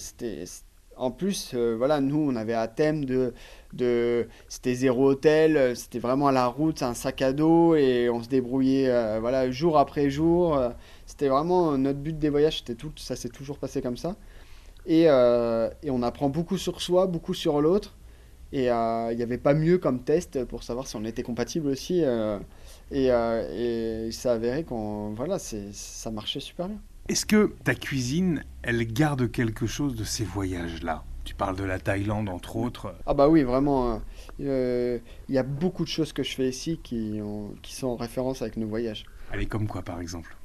[0.97, 5.99] en plus, euh, voilà, nous, on avait un thème de, c'était zéro hôtel, euh, c'était
[5.99, 9.77] vraiment à la route, un sac à dos, et on se débrouillait, euh, voilà, jour
[9.77, 10.59] après jour.
[11.05, 14.15] c'était vraiment notre but des voyages, tout, ça s'est toujours passé comme ça.
[14.87, 17.95] Et, et on apprend beaucoup sur soi, beaucoup sur l'autre.
[18.53, 22.03] Et il n'y avait pas mieux comme test pour savoir si on était compatible aussi.
[22.91, 26.77] Et, euh, et ça avéré qu'on, voilà, ça marchait super bien.
[27.07, 31.03] Est-ce que ta cuisine, elle garde quelque chose de ces voyages-là?
[31.23, 32.95] Tu parles de la Thaïlande, entre autres.
[33.05, 33.93] Ah bah oui, vraiment.
[33.93, 33.97] euh,
[34.41, 37.87] euh, Il y a beaucoup de choses que je fais ici qui, ont- qui sont
[37.87, 39.05] en référence avec nos voyages.
[39.31, 40.35] Allez, comme quoi, par exemple?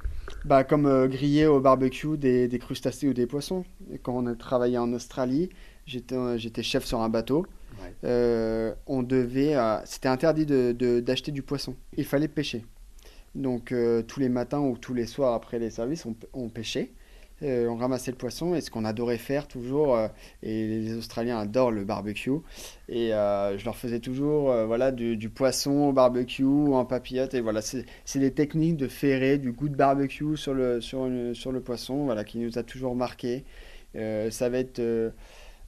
[0.44, 3.64] Bah, comme euh, griller au barbecue des, des crustacés ou des poissons.
[3.92, 5.50] Et quand on a travaillé en Australie,
[5.86, 7.46] j'étais j'étais chef sur un bateau.
[8.04, 11.76] Euh, on devait, c'était interdit de, d'acheter du poisson.
[11.96, 12.64] Il fallait pêcher.
[13.34, 16.90] Donc euh, tous les matins ou tous les soirs après les services, on, pêchait.
[17.42, 19.98] Euh, on ramassait le poisson et ce qu'on adorait faire toujours,
[20.42, 22.32] et les Australiens adorent le barbecue,
[22.88, 28.18] et je leur faisais toujours voilà, du, poisson au barbecue en papillote, et voilà, c'est
[28.18, 32.38] des techniques de ferrer, du goût de barbecue sur le, sur le, poisson, voilà, qui
[32.38, 33.44] nous a toujours marqué.
[33.94, 34.82] Ça va être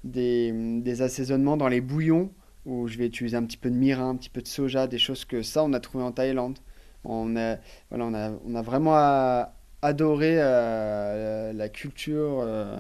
[0.05, 2.31] des, assaisonnements dans les bouillons,
[2.67, 4.99] où je vais utiliser un petit peu de mirin, un petit peu de soja, des
[4.99, 6.59] choses que ça, on a trouvé en Thaïlande.
[7.05, 7.57] On a,
[7.91, 12.77] voilà, on a, on a vraiment a- adoré euh, la culture, euh,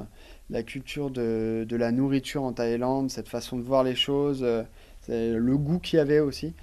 [0.50, 4.64] la culture de, de la nourriture en Thaïlande, cette façon de voir les choses, euh,
[5.08, 6.54] le goût qu'il y avait aussi.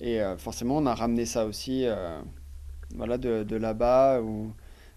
[0.00, 2.20] Et euh, forcément, on a ramené ça aussi euh,
[2.96, 4.52] voilà, de, de là-bas, où,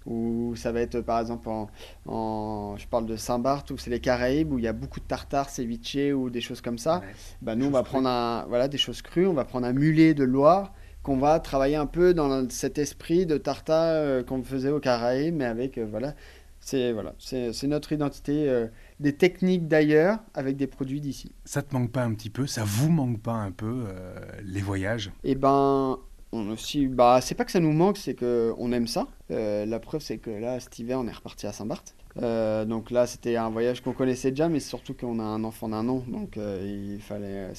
[0.07, 1.69] où ça va être par exemple en,
[2.05, 5.05] en- je parle de Saint-Barth, où c'est les Caraïbes, où il y a beaucoup de
[5.05, 6.99] tartare, ceviche ou des choses comme ça.
[6.99, 7.15] Ouais.
[7.41, 7.89] Bah, nous, on va crues.
[7.91, 11.39] prendre un, voilà, des choses crues, on va prendre un mulet de Loire qu'on va
[11.39, 15.77] travailler un peu dans cet esprit de tartare euh, qu'on faisait au Caraïbes, mais avec,
[15.77, 16.15] euh, voilà,
[16.59, 18.67] c'est voilà, c'est c'est notre identité, euh,
[18.99, 21.31] des techniques d'ailleurs avec des produits d'ici.
[21.45, 22.45] Ça te manque pas un petit peu?
[22.47, 25.11] Ça vous manque pas un peu, euh, les voyages?
[25.23, 25.99] Et ben,
[26.37, 29.07] on aussi, bah, c'est pas que ça nous manque, c'est que on aime ça.
[29.31, 31.95] Euh, la preuve, c'est que là, cet hiver, on est reparti à Saint-Barth.
[32.21, 35.69] Euh, donc là, c'était un voyage qu'on connaissait déjà, mais surtout qu'on a un enfant
[35.69, 37.49] d'un an, donc euh, il fallait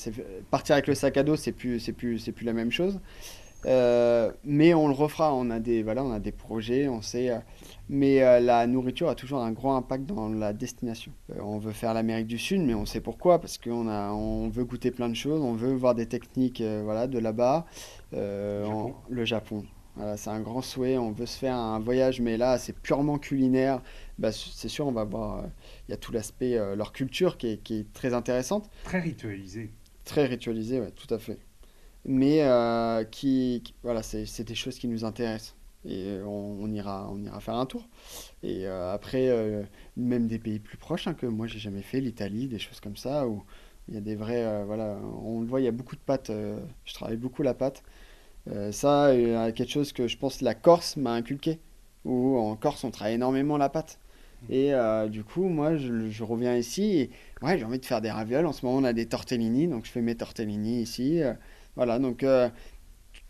[0.51, 2.99] partir avec le sac à dos, c'est plus, c'est plus, c'est plus la même chose.
[3.65, 5.35] Mais on le refera.
[5.35, 7.31] On a des, voilà, on a des projets, on sait.
[7.89, 11.13] mais la nourriture a toujours un grand impact dans la destination.
[11.41, 14.65] On veut faire l'Amérique du Sud, mais on sait pourquoi, parce qu'on a, on veut
[14.65, 17.67] goûter plein de choses, on veut voir des techniques, voilà, de là-bas.
[18.15, 18.95] Euh, Japon.
[19.09, 19.65] le Japon.
[19.97, 20.97] Voilà, c'est un grand souhait.
[20.99, 23.83] On veut se faire un voyage, mais là, c'est purement culinaire.
[24.19, 25.39] Bah, c'est sûr, on va voir.
[25.45, 25.49] euh,
[25.89, 28.99] Il y a tout l'aspect, euh, leur culture qui est, qui est très intéressante, Très
[28.99, 29.71] ritualisé.
[30.05, 31.39] très ritualisée, ouais, tout à fait.
[32.07, 32.41] Mais
[33.11, 35.57] qui, qui- voilà, c'est des choses qui nous intéressent.
[35.87, 37.89] Et on, on ira, on ira faire un tour.
[38.43, 39.31] Et après,
[39.97, 42.97] même des pays plus proches hein, que moi, j'ai jamais fait, l'Italie, des choses comme
[42.97, 43.45] ça, où
[43.89, 44.65] il y a des vrais.
[44.67, 46.31] voilà, on le voit, il y a beaucoup de pâtes.
[46.85, 47.83] je travaille beaucoup la pâte.
[48.51, 51.61] Euh, ça, a quelque chose que je pense la Corse m'a inculqué.
[52.05, 53.99] Où en Corse, on travaille énormément la pâte.
[54.49, 57.11] Et euh, du coup, moi, je, je reviens ici et
[57.43, 58.47] ouais, j'ai envie de faire des ravioles.
[58.47, 61.23] En ce moment, on a des tortellini, donc je fais mes tortellini ici.
[61.23, 61.35] euh,
[61.77, 62.49] voilà, donc euh,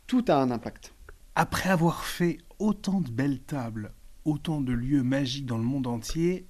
[0.07, 0.95] tout a un impact.
[1.35, 3.93] Après avoir fait autant de belles tables,
[4.25, 6.47] autant de lieux magiques dans le monde entier,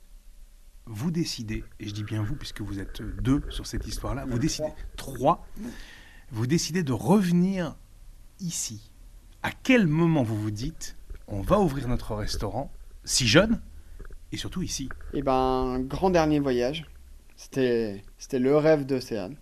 [0.87, 4.31] vous décidez, et je dis bien vous puisque vous êtes deux sur cette histoire-là, vous
[4.31, 5.47] Même décidez, trois,
[6.31, 7.77] vous décidez de revenir
[8.41, 8.91] ici.
[9.43, 10.97] À quel moment vous vous dites,
[11.27, 12.71] on va ouvrir notre restaurant,
[13.05, 13.61] si jeune,
[14.33, 14.89] et surtout ici?
[15.15, 16.87] Et ben, grand dernier voyage,
[17.37, 19.37] c'était c'était le rêve d'Océane,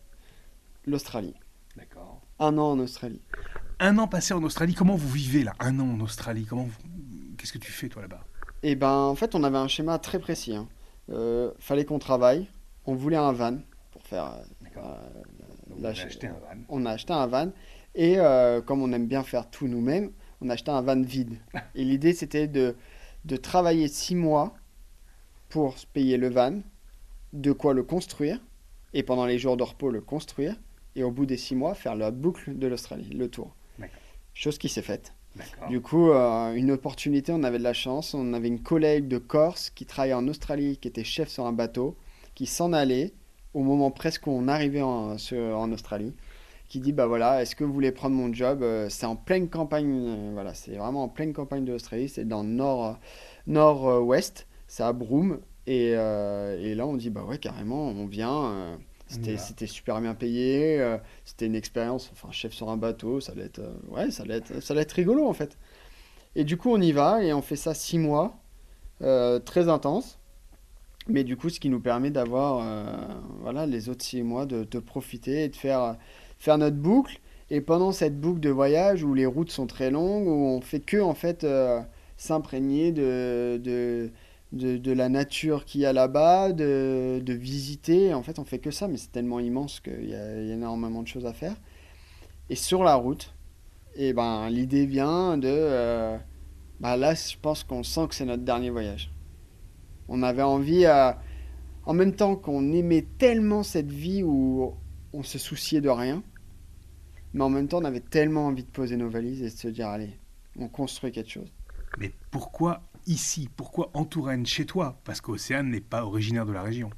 [0.86, 1.34] l'Australie.
[1.76, 2.20] D'accord.
[2.38, 3.22] Un an en Australie.
[3.78, 5.52] Un an passé en Australie, comment vous vivez là?
[5.60, 8.24] Un an en Australie, comment vous- Qu'est-ce que tu fais toi là-bas?
[8.62, 10.54] Et ben, en fait, on avait un schéma très précis.
[10.56, 10.68] hein.
[11.10, 12.48] Euh, fallait qu'on travaille.
[12.86, 13.58] On voulait un van
[13.92, 14.24] pour faire.
[14.24, 14.96] euh, D'accord.
[14.98, 15.22] euh,
[15.68, 16.60] Donc, la- vous avez acheté un van.
[16.68, 17.52] on a acheté un van
[17.96, 21.38] et euh, comme on aime bien faire tout nous-mêmes, on a acheté un van vide.
[21.74, 22.76] Et l'idée c'était de,
[23.24, 24.54] de travailler six mois
[25.48, 26.60] pour se payer le van,
[27.32, 28.40] de quoi le construire,
[28.94, 30.54] et pendant les jours de repos le construire,
[30.94, 33.54] et au bout des six mois faire la boucle de l'Australie, le tour.
[34.34, 35.14] Chose qui s'est faite.
[35.68, 38.14] Du coup, euh, une opportunité, on avait de la chance.
[38.14, 41.52] On avait une collègue de Corse qui travaillait en Australie, qui était chef sur un
[41.52, 41.96] bateau,
[42.34, 43.12] qui s'en allait
[43.54, 46.14] au moment presque où on arrivait en, en Australie,
[46.68, 48.62] qui dit bah voilà, est-ce que vous voulez prendre mon job?
[48.62, 52.26] Euh, C'est en pleine campagne, euh, voilà, c'est vraiment en pleine campagne de l'Australie, c'est
[52.26, 52.98] dans le nord,
[53.46, 58.78] nord-ouest, c'est à Broome, et, et, là on dit bah ouais carrément, on vient.
[59.08, 63.44] C'était super bien payé, euh, c'était une expérience, enfin chef sur un bateau, ça allait
[63.44, 65.56] être, euh, ouais, ça allait être, ça allait être rigolo en fait.
[66.34, 68.36] Et du coup on y va et on fait ça six mois,
[69.02, 70.18] euh, très intense.
[71.08, 74.78] Mais du coup ce qui nous permet d'avoir voilà, les autres six mois de, de,
[74.80, 75.96] profiter et de faire,
[76.38, 77.20] faire notre boucle.
[77.50, 80.80] Et pendant cette boucle de voyage où les routes sont très longues, où on fait
[80.80, 81.46] que en fait
[82.16, 84.10] s'imprégner de, de
[84.52, 88.14] de, la nature qu'il y a là-bas, de, visiter.
[88.14, 91.08] En fait, on fait que ça, mais c'est tellement immense qu'il y, a énormément de
[91.08, 91.56] choses à faire.
[92.48, 93.34] Et sur la route,
[93.94, 95.48] et eh ben, l'idée vient de...
[95.48, 96.18] Euh,
[96.80, 99.10] bah là, je pense qu'on sent que c'est notre dernier voyage.
[100.08, 100.86] On avait envie,
[101.86, 104.74] en même temps qu'on aimait tellement cette vie où
[105.12, 106.22] on se souciait de rien,
[107.34, 109.68] mais en même temps, on avait tellement envie de poser nos valises et de se
[109.68, 110.18] dire, allez,
[110.58, 111.52] on construit quelque chose.
[111.98, 113.48] Mais pourquoi ici?
[113.56, 115.00] Pourquoi en Touraine, chez toi?
[115.04, 116.90] Parce qu'Océane n'est pas originaire de la région.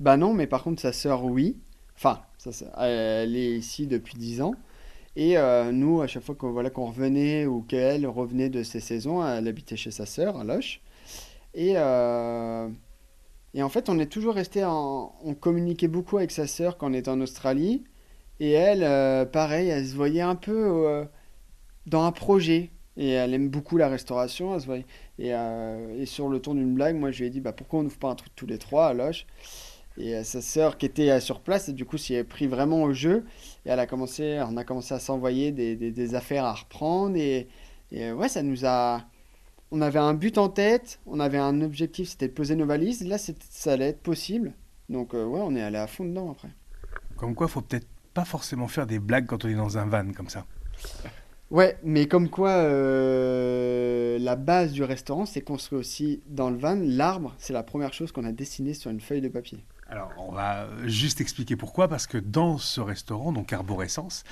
[0.00, 1.56] Bah non, mais par contre, sa sœur, oui.
[1.96, 2.20] Enfin,
[2.78, 4.54] elle est ici depuis 10 ans.
[5.16, 8.80] Et euh, nous, à chaque fois qu'on voilà, qu'on revenait ou qu'elle revenait de ses
[8.80, 10.80] saisons, elle habitait chez sa sœur, à Loche.
[11.54, 12.68] Et, euh,
[13.54, 14.64] et en fait, on est toujours resté.
[14.64, 17.84] On communiquait beaucoup avec sa sœur quand on était en Australie.
[18.40, 21.06] Et elle, euh, pareil, elle se voyait un peu
[21.86, 22.70] dans un projet.
[22.98, 24.54] Et elle aime beaucoup la restauration.
[24.54, 24.84] Elle se voyait...
[25.20, 27.82] Euh, et, sur le ton d'une blague, moi je lui ai dit bah, pourquoi on
[27.84, 29.26] n'ouvre pas un truc tous les trois à Loche
[29.96, 32.46] Et euh, sa sœur qui était euh, sur place, et du coup s'y est pris
[32.46, 33.24] vraiment au jeu.
[33.66, 37.16] Et elle a commencé, on a commencé à s'envoyer des, des, affaires à reprendre.
[37.16, 37.48] Et,
[37.92, 39.02] ouais, ça nous a.
[39.70, 43.06] On avait un but en tête, on avait un objectif, c'était de poser nos valises.
[43.06, 44.52] Là, ça allait être possible.
[44.88, 46.48] Donc ouais, on est allé à fond dedans après.
[47.16, 50.12] Comme quoi, faut peut-être pas forcément faire des blagues quand on est dans un van
[50.12, 50.46] comme ça.
[51.50, 56.78] Ouais, mais comme quoi euh, la base du restaurant, c'est construit aussi dans le van.
[56.78, 59.64] L'arbre, c'est la première chose qu'on a dessinée sur une feuille de papier.
[59.88, 64.24] Alors, on va juste expliquer pourquoi, parce que dans ce restaurant, donc Arborescence,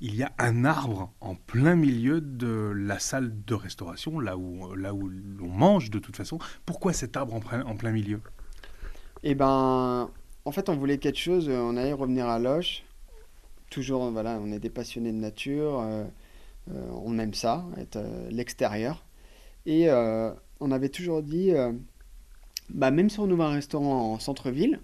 [0.00, 4.74] il y a un arbre en plein milieu de la salle de restauration, là où,
[4.74, 6.38] là où l'on mange de toute façon.
[6.66, 8.20] Pourquoi cet arbre en plein, milieu?
[9.22, 10.10] Eh ben,
[10.44, 12.84] en fait, on voulait quelque chose, on allait revenir à Loche.
[13.70, 15.80] Toujours, voilà, on est des passionnés de nature.
[15.80, 16.04] Euh,
[16.70, 19.04] euh, on aime ça, être euh, l'extérieur.
[19.66, 21.52] Et euh, on avait toujours dit,
[22.68, 24.80] bah, même si on ouvre un restaurant en centre-ville,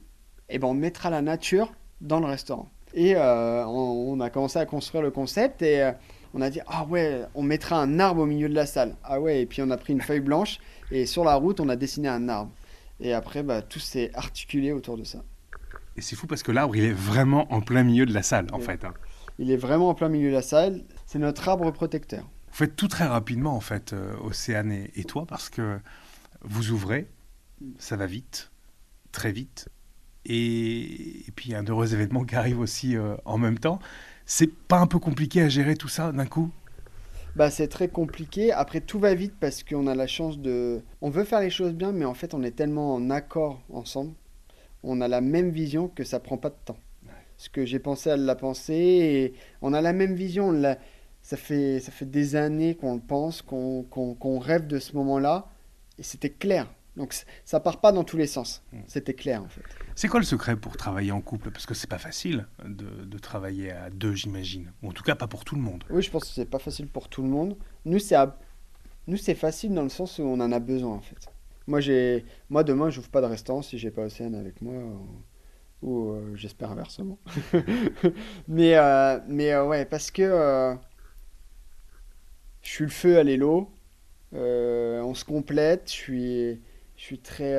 [0.48, 2.70] eh ben, on mettra la nature dans le restaurant.
[2.94, 5.92] Et on, a commencé à construire le concept et
[6.34, 8.96] on a dit ah ouais, on mettra un arbre au milieu de la salle.
[9.04, 10.58] Ah ouais, et puis on a pris une feuille blanche
[10.90, 12.50] et sur la route on a dessiné un arbre.
[12.98, 15.22] Et après bah, tout s'est articulé autour de ça.
[15.96, 18.46] Et c'est fou parce que l'arbre il est vraiment en plein milieu de la salle
[18.52, 18.84] en fait.
[18.84, 18.94] Hein.
[19.40, 20.82] Il est vraiment en plein milieu de la salle.
[21.06, 22.28] C'est notre arbre protecteur.
[22.50, 25.78] Vous faites tout très rapidement, en fait, euh, Océane et, toi, parce que
[26.42, 27.08] vous ouvrez,
[27.78, 28.50] ça va vite,
[29.12, 29.70] très vite.
[30.26, 33.78] Et, puis, il y a un heureux événement qui arrive aussi euh, en même temps.
[34.26, 36.50] C'est pas un peu compliqué à gérer tout ça d'un coup?
[37.36, 38.52] Bah, c'est très compliqué.
[38.52, 40.82] Après, tout va vite parce qu'on a la chance de.
[41.00, 44.12] On veut faire les choses bien, mais en fait, on est tellement en accord ensemble.
[44.82, 46.78] On a la même vision que ça prend pas de temps
[47.40, 48.74] ce que j'ai pensé, elle l'a pensé.
[48.74, 50.52] Et on a la même vision.
[51.22, 55.48] ça, fait, ça fait des années qu'on le pense, qu'on rêve de ce moment-là.
[55.98, 56.70] Et c'était clair.
[57.00, 57.14] Donc
[57.46, 58.62] ça part pas dans tous les sens.
[58.72, 58.82] Hmm.
[58.86, 59.62] C'était clair en fait.
[59.94, 61.50] C'est quoi le secret pour travailler en couple?
[61.50, 64.70] Parce que c'est pas facile de, travailler à deux, j'imagine.
[64.82, 65.82] Ou en tout cas pas pour tout le monde.
[65.88, 67.56] Oui, je pense que c'est pas facile pour tout le monde.
[67.86, 68.16] Nous c'est
[69.06, 71.26] nous c'est facile dans le sens où on en a besoin en fait.
[71.66, 74.74] Moi j'ai moi demain j'ouvre pas de restaurant si j'ai pas Océane avec moi
[75.82, 77.18] ou euh, j'espère inversement.
[78.48, 80.76] mais euh, mais euh, ouais, parce que
[82.60, 83.70] je suis le feu à l'élo,
[84.32, 86.60] on se complète, je suis,
[87.00, 87.54] je suis très.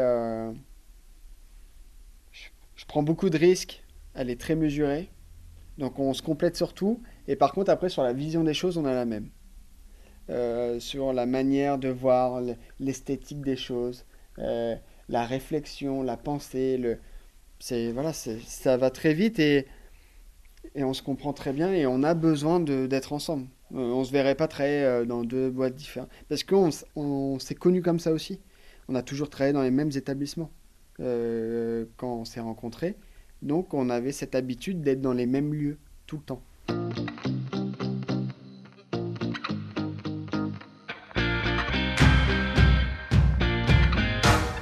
[2.32, 5.10] Je, prends beaucoup de risques, elle est très mesurée,
[5.80, 8.78] donc on se complète sur tout, et par contre, après, sur la vision des choses,
[8.78, 9.30] on a la même.
[10.80, 12.42] sur la manière de voir,
[12.80, 14.06] l'esthétique des choses,
[14.38, 17.00] la réflexion, la pensée, le,
[17.60, 19.66] c'est voilà, ça va très vite et,
[20.76, 23.48] et on se comprend très bien et on a besoin d'être ensemble.
[23.74, 27.82] Euh, on se verrait pas euh, dans deux boîtes différentes parce qu'on on, s'est connus
[27.82, 28.40] comme ça aussi.
[28.92, 30.52] On a toujours travaillé dans les mêmes établissements.
[30.98, 32.98] quand on s'est rencontrés.
[33.42, 35.78] Donc on avait cette habitude d'être dans les mêmes lieux
[36.08, 36.44] tout le temps.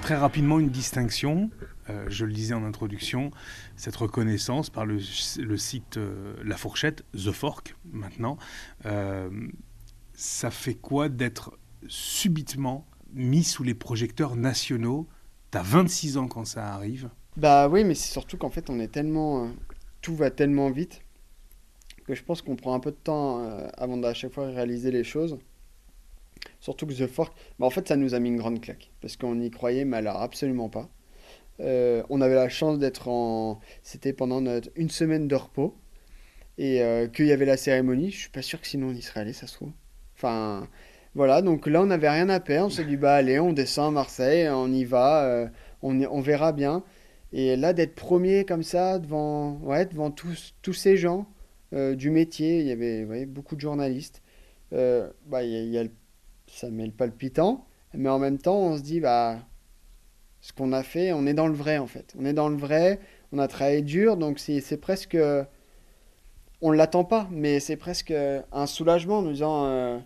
[0.02, 1.50] Très rapidement, une distinction,
[1.90, 3.32] euh, je le disais en introduction,
[3.78, 8.38] cette reconnaissance par le, site euh, La Fourchette, The Fork maintenant,
[8.86, 9.30] euh,
[10.14, 15.08] ça fait quoi d'être subitement mis sous les projecteurs nationaux
[15.52, 18.90] T'as 26 ans quand ça arrive Bah oui, mais c'est surtout qu'en fait, on est
[18.90, 19.50] tellement.
[20.02, 21.02] tout va tellement vite
[22.06, 23.40] que je pense qu'on prend un peu de temps
[23.78, 25.38] avant d'à chaque fois réaliser les choses.
[26.60, 28.92] Surtout que The Fork, bah en fait, ça nous a mis une grande claque.
[29.02, 30.90] Parce qu'on y croyait, mais alors absolument pas.
[31.60, 33.60] Euh, on avait la chance d'être en.
[33.84, 34.44] C'était pendant
[34.76, 35.76] une semaine de repos.
[36.58, 38.12] Et euh, qu'il y avait la cérémonie.
[38.12, 39.72] Je suis pas sûr que sinon on y serait allé, ça se trouve.
[40.16, 40.68] Enfin,
[41.16, 41.42] voilà.
[41.42, 42.68] Donc là, on n'avait rien à perdre.
[42.68, 45.48] On s'est dit, bah allez, on descend à Marseille, on y va, euh,
[45.82, 46.84] on, on verra bien.
[47.34, 51.28] Et là, d'être premier comme ça, devant, ouais, devant tous, tous ces gens
[51.72, 54.24] du métier, il y avait beaucoup de journalistes.
[54.72, 55.84] bah, y, a,
[56.48, 59.38] ça met le palpitant, mais en même temps, on se dit, bah,
[60.42, 62.14] ce qu'on a fait, on est dans le vrai en fait.
[62.18, 63.00] On est dans le vrai,
[63.32, 65.18] on a travaillé dur, donc c'est presque.
[66.62, 69.98] On ne l'attend pas, mais c'est presque un soulagement en nous disant, euh,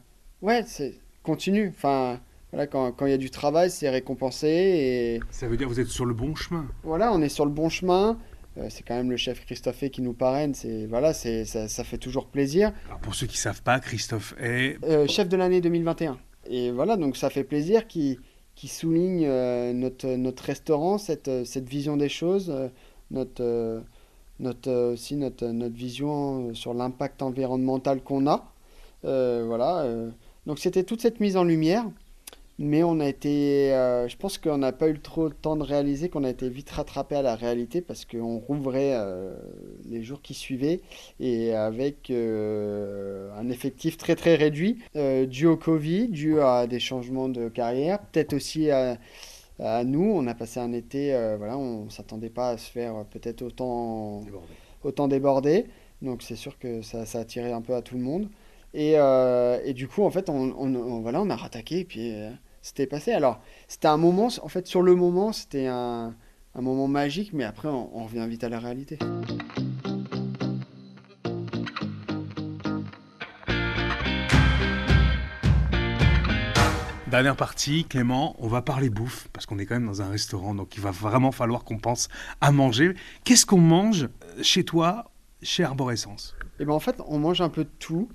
[0.43, 1.69] ouais, c'est continue.
[1.75, 2.19] Enfin,
[2.51, 4.47] voilà, quand il y a du travail, c'est récompensé.
[4.47, 5.19] Et...
[5.31, 6.67] Ça veut dire que vous êtes sur le bon chemin.
[6.83, 8.19] Voilà, on est sur le bon chemin.
[8.57, 10.53] Euh, c'est quand même le chef Christophe qui nous parraine.
[10.53, 12.71] C'est voilà, c'est ça, ça, fait toujours plaisir.
[12.87, 16.17] Alors pour ceux qui savent pas, Christophe est euh, chef de l'année 2021.
[16.49, 18.19] Et voilà, donc ça fait plaisir qui
[18.55, 22.53] qui souligne euh, notre, notre restaurant, cette, cette vision des choses,
[23.09, 23.81] notre,
[24.39, 28.53] notre, aussi notre, notre vision sur l'impact environnemental qu'on a.
[29.01, 29.87] voilà.
[30.45, 31.85] Donc c'était toute cette mise en lumière.
[32.59, 35.63] Mais on a été, euh, je pense qu'on n'a pas eu trop le temps de
[35.63, 39.35] réaliser qu'on a été vite rattrapé à la réalité parce qu'on rouvrait euh,
[39.89, 40.81] les jours qui suivaient
[41.19, 44.77] et avec euh, un effectif très très réduit
[45.27, 48.97] dû au Covid, dû à des changements de carrière, peut-être aussi à,
[49.83, 50.11] nous.
[50.13, 54.47] On a passé un été, voilà, on s'attendait pas à se faire peut-être autant débordé.
[54.83, 55.65] autant débordé.
[56.03, 58.27] Donc c'est sûr que ça, ça, a attiré un peu à tout le monde.
[58.73, 62.13] Et, et du coup, en fait, on, on, voilà, on a rattaqué et puis
[62.63, 63.11] c'était passé.
[63.11, 66.15] Alors, c'était un moment, en fait, sur le moment, c'était un,
[66.55, 68.97] un, moment magique, mais après, on, on, revient vite à la réalité.
[77.11, 80.55] Dernière partie, Clément, on va parler bouffe, parce qu'on est quand même dans un restaurant,
[80.55, 82.07] donc il va vraiment falloir qu'on pense
[82.41, 82.95] à manger.
[83.23, 84.09] Qu'est-ce qu'on mange
[84.41, 85.11] chez toi,
[85.43, 86.35] chez Arborescence?
[86.59, 88.09] Eh bien, en fait, on mange un peu de tout,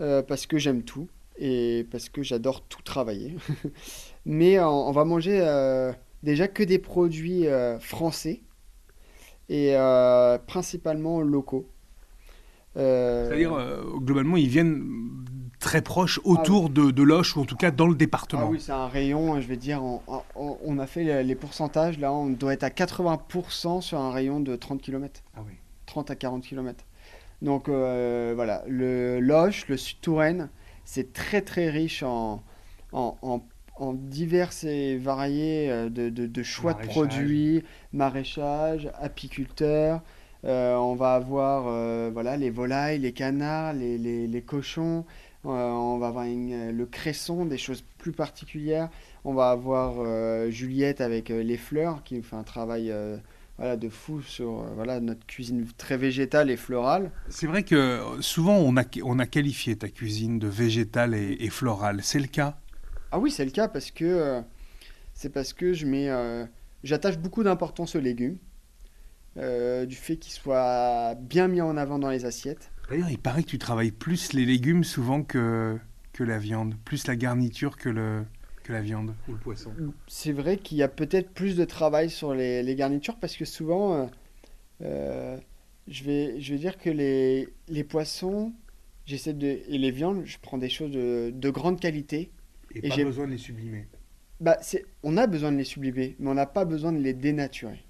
[0.00, 1.08] euh, parce que j'aime tout
[1.38, 3.36] et parce que j'adore tout travailler.
[4.26, 8.42] Mais on, va manger euh, déjà que des produits euh, français
[9.48, 11.66] et euh, principalement locaux.
[12.74, 13.58] C'est-à-dire,
[13.96, 14.86] globalement, ils viennent
[15.58, 18.42] très proches autour ah de, de Loche, ou en tout cas dans le département.
[18.44, 19.82] Ah oui, c'est un rayon, je vais dire,
[20.36, 24.54] on, a fait les pourcentages, là on doit être à 80% sur un rayon de
[24.54, 25.22] 30 km.
[25.34, 25.54] Ah oui.
[25.86, 26.84] 30 à 40 km.
[27.42, 30.48] Donc voilà, le Loche, le Sud-Touraine,
[30.88, 32.42] c'est très très riche en,
[32.92, 33.42] en,
[33.76, 40.00] en, divers et variés euh, de, de, choix de produits, maraîchage, apiculteurs.
[40.44, 45.04] Euh, on va avoir euh, voilà, les volailles, les canards, les, les, les cochons.
[45.44, 48.88] on va avoir le cresson, des choses plus particulières.
[49.24, 52.94] On va avoir Juliette avec les fleurs qui fait un travail
[53.58, 57.10] voilà, de fou sur euh, voilà, notre cuisine très végétale et florale.
[57.28, 62.00] C'est vrai que souvent on a, on a qualifié ta cuisine de végétale et, florale.
[62.02, 62.58] C'est le cas?
[63.10, 64.40] Ah oui, c'est le cas parce que euh,
[65.12, 66.46] c'est parce que je mets, euh,
[66.84, 68.38] j'attache beaucoup d'importance aux légumes,
[69.36, 72.70] du fait qu'ils soient bien mis en avant dans les assiettes.
[72.90, 75.78] D'ailleurs, il paraît que tu travailles plus les légumes souvent que,
[76.12, 78.24] que la viande, plus la garniture que le,
[78.72, 79.72] la viande ou le poisson.
[80.06, 83.94] C'est vrai qu'il y a peut-être plus de travail sur les, garnitures parce que souvent,
[83.94, 84.06] euh,
[84.82, 85.36] euh,
[85.86, 88.52] je, vais, je vais dire que les, les poissons,
[89.06, 92.30] j'essaie de et les viandes, je prends des choses de, de grande qualité.
[92.74, 93.86] Et, et pas besoin de les sublimer.
[94.40, 94.58] Bah,
[95.02, 97.87] on a besoin de les sublimer, mais on n'a pas besoin de les dénaturer.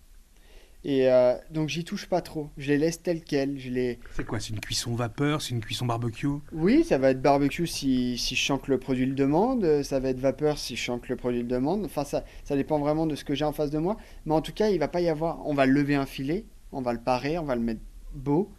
[0.85, 2.51] Et euh, donc j'y touche pas trop.
[2.57, 3.59] Je les laisse telles quelles.
[3.59, 3.99] Je les...
[4.13, 6.29] C'est quoi C'est une cuisson vapeur C'est une cuisson barbecue?
[6.53, 9.83] Oui, ça va être barbecue si, si je sens que le produit le demande.
[9.83, 11.85] Ça va être vapeur si je sens que le produit le demande.
[11.85, 13.97] Enfin, ça, ça dépend vraiment de ce que j'ai en face de moi.
[14.25, 15.45] Mais en tout cas, il va pas y avoir...
[15.47, 17.81] On va lever un filet, on va le parer, on va le mettre
[18.15, 18.51] beau.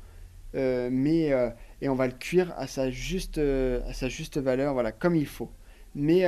[0.56, 1.50] Euh, mais, euh,
[1.82, 5.28] et on va le cuire à sa juste, à sa juste valeur, voilà, comme il
[5.28, 5.52] faut.
[5.96, 6.26] Mais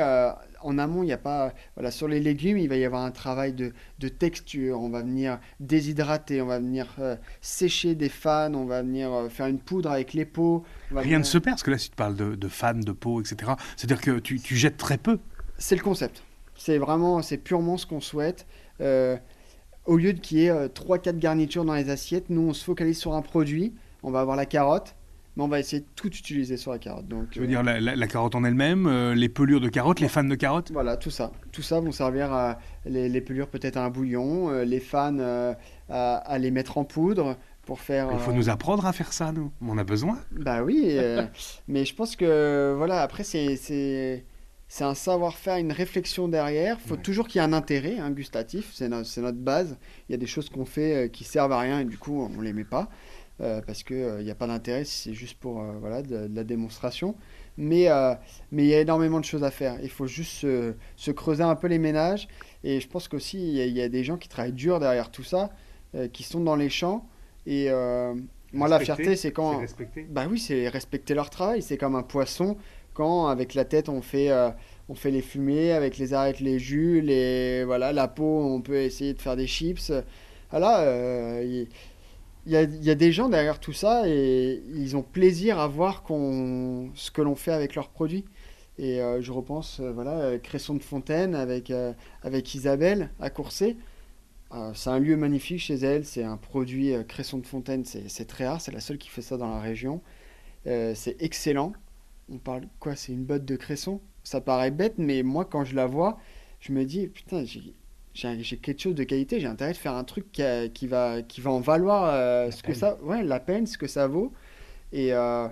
[0.64, 1.54] en amont, il n'y a pas.
[1.76, 4.82] Voilà, sur les légumes, il va y avoir un travail de, de texture.
[4.82, 9.30] On va venir déshydrater, on va venir euh, sécher des fans, on va venir euh,
[9.30, 10.64] faire une poudre avec les peaux.
[10.92, 13.22] Rien ne se perd, parce que là, si tu parles de, de fans, de peau,
[13.22, 15.20] etc., c'est-à-dire que tu, tu, jettes très peu.
[15.58, 16.24] C'est le concept.
[16.56, 18.46] C'est vraiment, c'est purement ce qu'on souhaite.
[18.82, 19.18] Euh,
[19.86, 23.14] au lieu qu'il y ait 3-4 garnitures dans les assiettes, nous, on se focalise sur
[23.14, 23.74] un produit.
[24.04, 24.96] On va avoir la carotte,
[25.36, 27.08] mais on va essayer de tout utiliser sur la carotte.
[27.08, 30.24] Donc, tu veux dire la, carotte en elle-même, euh, les pelures de carotte, les fans
[30.24, 31.32] de carotte Voilà, tout ça.
[31.52, 35.54] Tout ça vont servir à les, pelures peut-être à un bouillon, euh, les fans euh,
[35.90, 38.10] à, les mettre en poudre pour faire.
[38.12, 39.52] Il faut nous apprendre à faire ça, nous.
[39.62, 40.20] On a besoin.
[40.32, 40.98] Bah oui,
[41.68, 43.56] mais je pense que voilà, après c'est
[44.68, 46.78] c'est un savoir-faire, une réflexion derrière.
[46.84, 49.78] Il faut toujours qu'il y ait un intérêt un gustatif, c'est notre base.
[50.08, 52.42] Il y a des choses qu'on fait qui servent à rien et du coup on
[52.42, 52.90] les met pas.
[53.42, 56.30] Euh, parce qu'il n'y euh, a pas d'intérêt si c'est juste pour euh, voilà, de,
[56.32, 57.16] la démonstration.
[57.58, 57.88] Mais
[58.52, 59.78] mais il y a énormément de choses à faire.
[59.84, 62.28] Il faut juste se, se creuser un peu les ménages.
[62.64, 65.50] Et je pense qu'aussi, il y, a des gens qui travaillent dur derrière tout ça,
[66.14, 67.06] qui sont dans les champs.
[67.46, 67.70] Et
[68.54, 69.58] moi, la fierté, c'est quand.
[69.58, 70.08] Respecter.
[70.10, 71.62] Bah oui, c'est respecter leur travail.
[71.62, 72.58] C'est comme un poisson
[72.94, 74.30] quand avec la tête on fait
[74.90, 78.82] on fait les fumées avec les arêtes les jus les voilà la peau on peut
[78.82, 79.94] essayer de faire des chips
[80.50, 81.42] voilà
[82.46, 87.12] il y, a, des gens derrière tout ça et ils ont plaisir à voir ce
[87.12, 88.26] que l'on fait avec leurs produits.
[88.80, 93.76] Et euh, je repense, euh, voilà, Cresson de Fontaine avec, euh, avec Isabelle à Courset.
[94.74, 96.04] c'est un lieu magnifique chez elle.
[96.06, 98.60] C'est un produit Cresson de Fontaine, c'est très rare.
[98.60, 100.02] C'est la seule qui fait ça dans la région.
[100.66, 101.74] c'est excellent.
[102.30, 104.02] On parle quoi C'est une botte de Cresson?
[104.24, 106.20] Ça paraît bête, mais moi, quand je la vois,
[106.60, 107.74] je me dis, putain, j'ai
[108.14, 110.26] j'ai quelque chose de qualité, j'ai intérêt de faire un truc
[110.74, 113.88] qui, va, qui va en valoir euh, ce que ça, ouais, la peine, ce que
[113.88, 114.34] ça vaut.
[114.92, 115.48] Et, euh,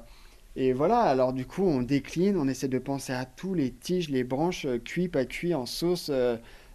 [0.56, 4.10] et voilà, alors du coup, on décline, on essaie de penser à tous les tiges,
[4.10, 6.12] les branches, euh, cuits, pas cuits, en sauce,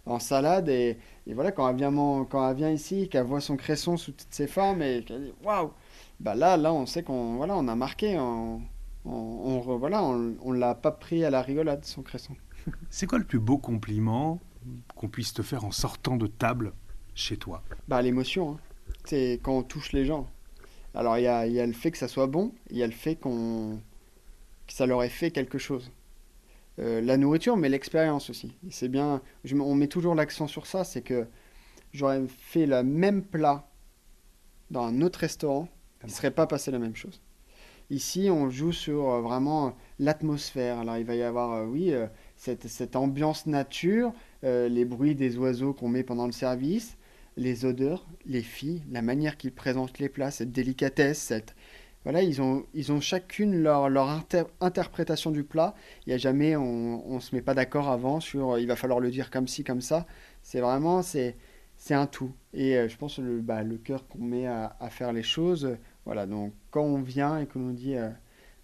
[0.07, 0.69] en salade.
[0.69, 1.93] Et, et, voilà, quand elle vient,
[2.29, 5.33] quand elle vient ici, qu'elle voit son cresson sous toutes ses formes et qu'elle dit
[5.43, 5.71] waouh,
[6.19, 8.61] bah là, là, on sait qu'on voilà, on a marqué, on,
[9.05, 12.35] on, voilà, on, on l'a pas pris à la rigolade, son cresson.
[12.89, 14.39] C'est quoi le plus beau compliment
[14.95, 16.73] qu'on puisse te faire en sortant de table
[17.13, 18.59] chez toi Bah l'émotion, hein.
[19.05, 20.27] c'est quand on touche les gens.
[20.93, 22.87] Alors il y a, y a, le fait que ça soit bon, il y a
[22.87, 23.79] le fait qu'on
[24.67, 25.91] que ça leur ait fait quelque chose.
[26.79, 28.53] Euh, la nourriture, mais l'expérience aussi.
[28.69, 29.21] C'est bien,
[29.53, 31.25] on met toujours l'accent sur ça, c'est que
[31.93, 33.69] j'aurais fait le même plat
[34.71, 35.69] dans un autre restaurant,
[36.03, 37.21] il ne serait pas passé la même chose.
[37.91, 40.79] Ici, on joue sur euh, vraiment l'atmosphère.
[40.79, 41.93] Alors, il va y avoir, euh, oui,
[42.35, 44.11] cette, ambiance nature,
[44.45, 46.97] euh, les bruits des oiseaux qu'on met pendant le service,
[47.35, 51.55] les odeurs, les filles, la manière qu'ils présentent les plats, cette délicatesse, cette...
[52.03, 54.23] Voilà, ils ont, ils ont chacune leur, leur
[54.61, 55.73] interprétation du plat.
[56.05, 58.99] Il n'y a jamais, on ne se met pas d'accord avant sur il va falloir
[58.99, 60.05] le dire comme ci, comme ça.
[60.43, 61.35] C'est vraiment, c'est,
[61.89, 62.31] un tout.
[62.53, 65.75] Et euh, je pense le, bah, le cœur qu'on met à, faire les choses.
[66.05, 68.09] voilà, donc quand on vient et qu'on nous dit, euh,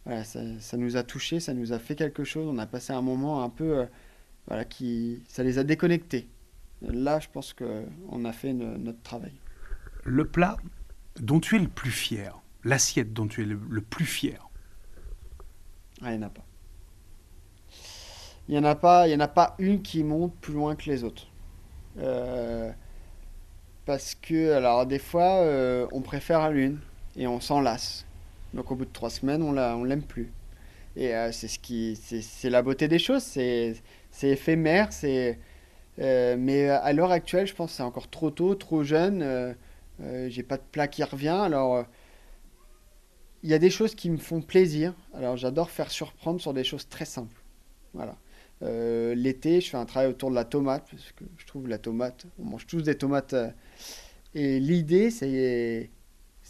[0.06, 2.94] voilà, ça, ça, nous a touché, ça nous a fait quelque chose, on a passé
[2.94, 3.88] un moment un peu
[4.52, 6.28] voilà, qui, ça les a déconnectés.
[6.82, 9.32] Là, je pense qu'on a fait notre travail.
[10.04, 10.58] Le plat
[11.22, 14.50] dont tu es le plus fier, l'assiette dont tu es le, plus fier
[16.02, 16.44] ah, Il n'y en a pas.
[18.50, 20.76] Il n'y en, a pas, il y en a pas une qui monte plus loin
[20.76, 21.28] que les autres.
[22.00, 22.74] Euh,
[23.86, 26.80] parce que, alors, des fois, euh, on préfère l'une
[27.16, 28.06] et on s'en lasse.
[28.54, 30.30] Donc, au bout de trois semaines, on ne l'aime plus.
[30.96, 33.24] Et euh, c'est ce qui, c'est la beauté des choses.
[33.24, 33.82] C'est
[34.24, 35.40] éphémère, c'est.
[36.00, 39.22] Euh, mais à l'heure actuelle, je pense que c'est encore trop tôt, trop jeune.
[39.22, 39.54] Euh,
[40.02, 41.30] euh, j'ai pas de plat qui revient.
[41.30, 41.86] Alors,
[43.44, 44.94] il y a des choses qui me font plaisir.
[45.14, 47.42] Alors, j'adore faire surprendre sur des choses très simples.
[47.94, 48.18] Voilà.
[49.16, 52.28] L'été, je fais un travail autour de la tomate parce que je trouve la tomate,
[52.40, 53.34] on mange tous des tomates.
[54.36, 55.90] et l'idée, c'est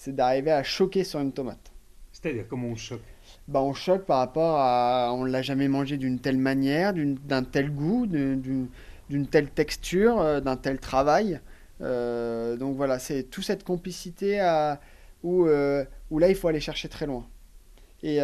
[0.07, 1.71] d'arriver à choquer sur une tomate.
[2.11, 2.99] C'est-à-dire comment on choque?
[3.47, 7.71] Bah, on choque par rapport à on l'a jamais mangé d'une telle manière, d'un tel
[7.71, 11.39] goût, d'une telle texture, euh, d'un tel travail.
[11.81, 14.39] Euh, donc voilà, c'est toute cette complicité
[15.23, 17.27] où, euh, où là il faut aller chercher très loin.
[18.03, 18.19] Et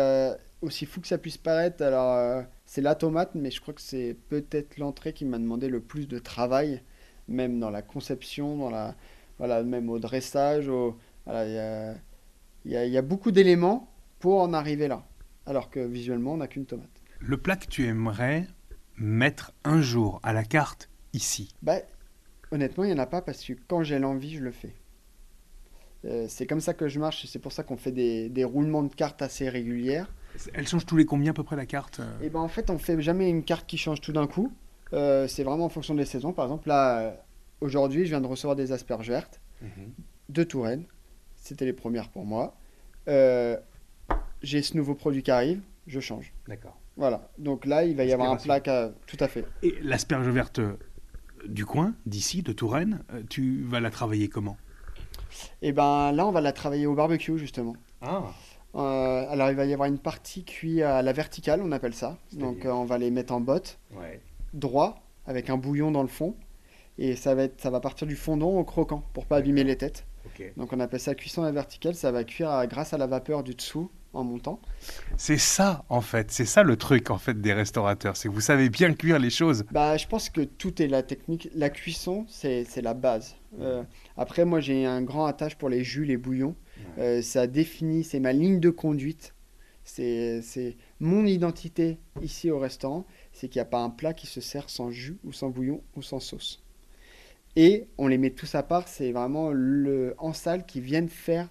[0.61, 4.15] aussi fou que ça puisse paraître, alors c'est la tomate, mais je crois que c'est
[4.29, 6.81] peut-être l'entrée qui m'a demandé le plus de travail,
[7.27, 8.95] même dans la conception, dans la,
[9.37, 10.65] voilà, même au dressage.
[11.27, 11.93] il
[12.65, 13.87] y, a, y a beaucoup d'éléments
[14.19, 15.03] pour en arriver là
[15.47, 16.89] alors que visuellement, on n'a qu'une tomate.
[17.19, 18.47] Le plat que tu aimerais
[18.97, 21.55] mettre un jour à la carte ici?
[21.61, 21.77] Bah,
[22.51, 24.75] Honnêtement, il n'y en a pas parce que quand j'ai l'envie, je le fais.
[26.05, 28.93] Euh, c'est comme ça que je marche, c'est pour ça qu'on fait des, roulements de
[28.93, 30.13] cartes assez régulières.
[30.53, 32.69] Elle change tous les combien à peu près la carte Et eh ben en fait,
[32.69, 34.53] on fait jamais une carte qui change tout d'un coup.
[34.93, 36.31] Euh, c'est vraiment en fonction des saisons.
[36.31, 37.11] Par exemple, là, euh,
[37.61, 39.41] aujourd'hui, je viens de recevoir des asperges vertes
[40.29, 40.85] de Touraine.
[41.37, 42.55] C'était les premières pour moi.
[43.07, 43.57] Euh,
[44.41, 46.33] J'ai ce nouveau produit qui arrive, je change.
[46.47, 46.77] D'accord.
[46.95, 47.29] Voilà.
[47.37, 49.45] Donc là, il va y avoir un qui a- Tout à fait.
[49.63, 50.73] Et l'asperge verte euh,
[51.47, 54.57] du coin, d'ici, de Touraine, euh, tu vas la travailler comment?
[55.61, 57.75] Et ben là, on va la travailler au barbecue, justement.
[58.01, 58.23] Ah.
[58.75, 62.17] Euh, alors, il va y avoir une partie cuite à la verticale, on appelle ça.
[62.33, 64.21] Donc, euh, on va les mettre en botte, Ouais.
[64.53, 66.35] droit, avec un bouillon dans le fond.
[66.99, 69.77] Et ça va, être, ça va partir du fondant au croquant, pour pas abîmer les
[69.77, 70.05] têtes.
[70.25, 70.51] Ok.
[70.57, 71.93] Donc, on appelle ça cuisson à la verticale.
[71.95, 74.59] Ça va cuire à- grâce à la vapeur du dessous, en montant.
[75.17, 76.31] C'est ça, en fait.
[76.31, 78.17] C'est ça le truc, en fait, des restaurateurs.
[78.17, 79.65] C'est que vous savez bien cuire les choses.
[79.71, 81.49] Bah, je pense que tout est la technique.
[81.55, 83.35] La cuisson, c'est la base.
[83.59, 83.83] Euh,
[84.15, 86.55] après, moi, j'ai un grand attache pour les jus, les bouillons.
[86.97, 89.33] Euh, ça définit, c'est ma ligne de conduite.
[89.83, 93.05] C'est c'est mon identité ici au restaurant.
[93.31, 95.81] C'est qu'il n'y a pas un plat qui se sert sans jus ou sans bouillon
[95.95, 96.61] ou sans sauce.
[97.55, 98.87] Et on les met tous à part.
[98.87, 101.47] C'est vraiment le en salle qui viennent faire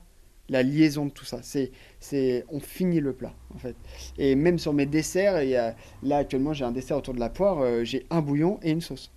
[0.48, 1.40] la liaison de tout ça.
[1.42, 3.76] C'est, c'est, on finit le plat en fait.
[4.18, 7.20] Et même sur mes desserts, il y a, là actuellement j'ai un dessert autour de
[7.20, 7.60] la poire.
[7.60, 9.12] euh, j'ai un bouillon et une sauce.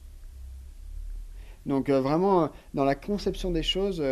[1.66, 4.04] Donc euh, vraiment, euh, dans la conception des choses,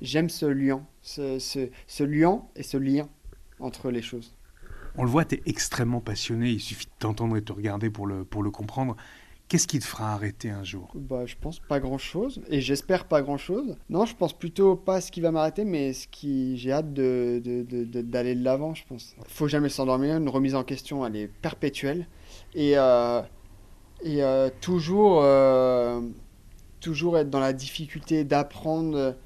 [0.00, 3.08] j'aime ce lien, ce, ce, ce lien et ce lien
[3.58, 4.34] entre les choses.
[4.96, 6.50] On le voit, tu es extrêmement passionné.
[6.50, 8.96] Il suffit de t'entendre et de te regarder pour le, pour le comprendre.
[9.50, 10.88] Qu'est-ce qui te fera arrêter un jour?
[10.94, 13.76] Bah, je pense pas grand chose, et j'espère pas grand chose.
[13.88, 17.42] Non, je pense plutôt pas ce qui va m'arrêter, mais ce qui j'ai hâte de,
[17.44, 19.16] de- de- de- d'aller de l'avant, je pense.
[19.26, 22.06] Faut jamais s'endormir, une remise en question, elle est perpétuelle,
[22.54, 23.22] et, euh,
[24.04, 26.00] et euh, toujours, euh,
[26.78, 29.16] toujours être dans la difficulté d'apprendre.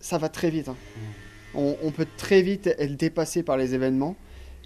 [0.00, 0.68] Ça va très vite.
[0.68, 0.76] hein.
[1.54, 4.16] On, on peut très vite être dépassé par les événements.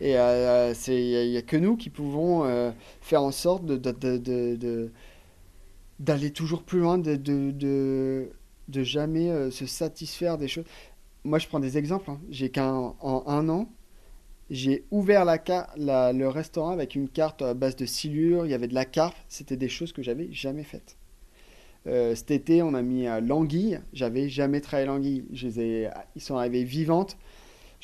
[0.00, 2.70] Et euh, il n'y a, que nous qui pouvons euh,
[3.00, 4.90] faire en sorte de,
[5.98, 8.28] d'aller toujours plus loin, de, de,
[8.68, 10.64] jamais euh, se satisfaire des choses.
[11.24, 12.10] Moi, je prends des exemples.
[12.10, 12.20] hein.
[12.30, 13.68] J'ai qu'un en un an,
[14.50, 18.46] j'ai ouvert le restaurant avec une carte à base de silure.
[18.46, 19.16] Il y avait de la carpe.
[19.28, 20.96] C'était des choses que j'avais jamais faites.
[21.86, 23.80] Euh, cet été, on a mis euh, l'anguille.
[23.92, 25.24] J'avais jamais travaillé l'anguille.
[25.32, 27.16] Ils sont arrivés vivantes.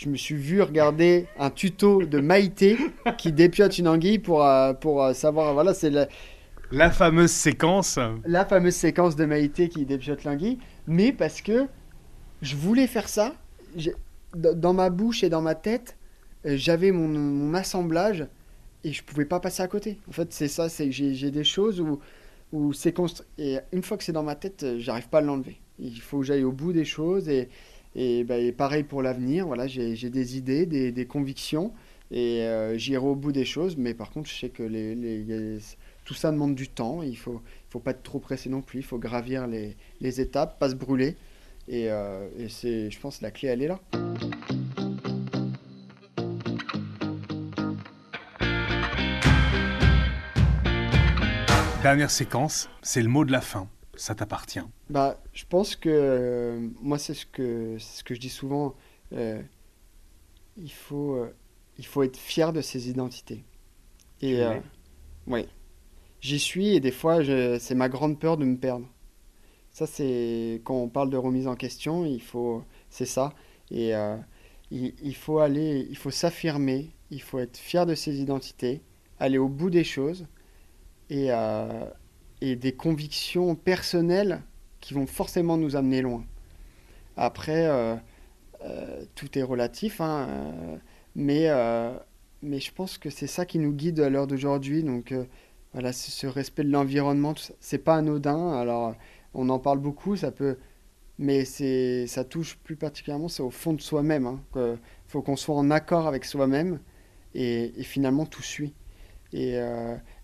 [0.02, 2.76] Je me suis vu regarder un tuto de Maïté
[3.18, 5.54] qui dépiote une anguille pour, euh, pour euh, savoir.
[5.54, 6.08] Voilà, c'est la,
[6.72, 8.00] La fameuse séquence.
[8.26, 11.68] la fameuse séquence de Maïté qui dépiote l'anguille, mais parce que
[12.40, 13.36] je voulais faire ça.
[14.34, 15.96] Dans ma bouche et dans ma tête,
[16.46, 18.26] euh, j'avais mon, mon assemblage
[18.82, 20.00] et je pouvais pas passer à côté.
[20.08, 22.00] En fait, c'est ça, c'est que j'ai des choses où,
[22.50, 23.28] où c'est construit.
[23.38, 25.60] Et une fois que c'est dans ma tête, j'arrive pas à l'enlever.
[25.78, 27.48] Il faut que j'aille au bout des choses et,
[27.94, 29.46] et, bah, pareil pour l'avenir.
[29.46, 31.72] Voilà, j'ai des idées, des, des convictions
[32.10, 33.76] et euh, j'irai au bout des choses.
[33.76, 35.58] Mais par contre, je sais que les, les-
[36.04, 37.02] tout ça demande du temps.
[37.02, 38.80] Il faut, il faut pas être trop pressé non plus.
[38.80, 41.16] Il faut gravir les, les étapes, pas se brûler.
[41.68, 43.80] Et, euh, et je pense, que la clé, elle est là.
[51.82, 53.68] Dernière séquence, c'est le mot de la fin.
[53.94, 54.60] Ça t'appartient.
[54.90, 58.74] Bah, je pense que euh, moi, c'est ce que, ce que je dis souvent.
[59.12, 59.42] euh,
[60.56, 61.34] il faut, euh,
[61.78, 63.44] il faut être fier de ses identités.
[64.20, 64.40] Et
[65.26, 65.46] oui,
[66.20, 67.20] j'y suis et des fois,
[67.58, 68.86] c'est ma grande peur de me perdre.
[69.72, 73.34] Ça, c'est quand on parle de remise en question, il faut, c'est ça.
[73.70, 73.92] Et
[74.70, 78.82] il, il faut aller, il faut s'affirmer, il faut être fier de ses identités,
[79.18, 80.26] aller au bout des choses
[81.10, 81.84] et, euh,
[82.42, 84.42] et des convictions personnelles
[84.80, 86.24] qui vont forcément nous amener loin.
[87.16, 87.94] Après, euh,
[88.64, 90.76] euh, tout est relatif, hein, euh,
[91.14, 91.48] mais,
[92.42, 94.82] mais je pense que c'est ça qui nous guide à l'heure d'aujourd'hui.
[94.82, 95.14] Donc
[95.72, 98.52] voilà, ce respect de l'environnement, c'est pas anodin.
[98.54, 98.96] Alors
[99.34, 100.58] on en parle beaucoup, ça peut,
[101.18, 104.26] mais ça touche plus particulièrement, c'est au fond de soi-même.
[104.26, 104.76] hein, que
[105.06, 106.80] faut qu'on soit en accord avec soi-même
[107.34, 108.74] et, finalement tout suit.
[109.32, 109.54] Et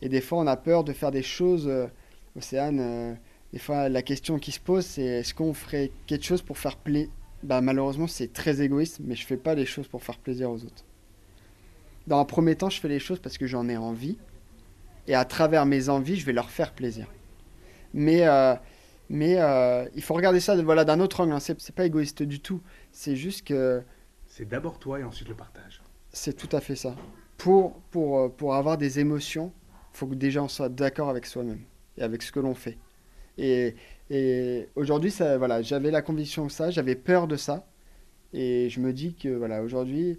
[0.02, 1.70] des fois, on a peur de faire des choses.
[2.38, 3.14] Océane, euh,
[3.52, 6.76] des fois, la question qui se pose, c'est est-ce qu'on ferait quelque chose pour faire
[6.76, 7.10] plaisir
[7.42, 10.64] bah, Malheureusement, c'est très égoïste, mais je fais pas les choses pour faire plaisir aux
[10.64, 10.84] autres.
[12.06, 14.16] Dans un premier temps, je fais les choses parce que j'en ai envie.
[15.06, 17.06] Et à travers mes envies, je vais leur faire plaisir.
[17.94, 18.54] Mais, euh,
[19.08, 21.32] mais euh, il faut regarder ça voilà, d'un autre angle.
[21.32, 21.40] Hein.
[21.40, 22.60] C'est pas égoïste du tout.
[22.92, 23.82] C'est juste que
[24.26, 25.82] C'est d'abord toi et ensuite le partage.
[26.12, 26.94] c'est tout à fait ça.
[27.38, 29.52] Pour, pour, pour avoir des émotions,
[29.94, 31.62] il faut que déjà on soit d'accord avec soi-même
[31.98, 32.78] et avec ce que l'on fait.
[33.36, 33.74] Et,
[34.10, 37.66] et aujourd'hui, ça, voilà, j'avais la conviction de ça, j'avais peur de ça.
[38.32, 40.18] Et je me dis que voilà, aujourd'hui,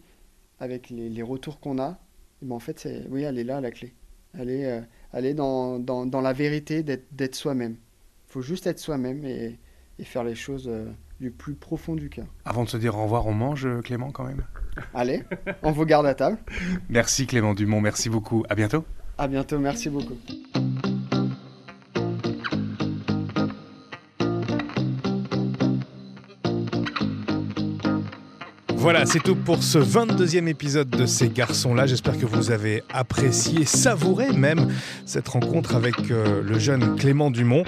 [0.60, 2.00] avec les, les retours qu'on a,
[2.42, 3.94] eh ben, en fait, c'est, oui, elle est là, la clé.
[4.38, 4.82] aller,
[5.14, 7.76] aller dans, dans, dans, la vérité d'être soi-même.
[8.28, 9.60] Il faut juste être soi-même et,
[10.00, 10.72] et, faire les choses
[11.20, 12.28] du plus profond du cœur.
[12.46, 14.44] Avant de se dire au revoir, on mange, Clément, quand même?
[14.94, 15.24] Allez,
[15.64, 16.38] on vous garde à table.
[16.90, 18.44] Merci Clément Dumont, merci beaucoup.
[18.50, 18.86] À bientôt.
[19.18, 20.16] À bientôt, merci beaucoup.
[28.92, 31.86] Voilà, c'est tout pour ce 22e épisode de Ces garçons-là.
[31.86, 34.74] J'espère que vous avez apprécié, savouré même
[35.06, 37.66] cette rencontre avec euh, le jeune Clément Dumont.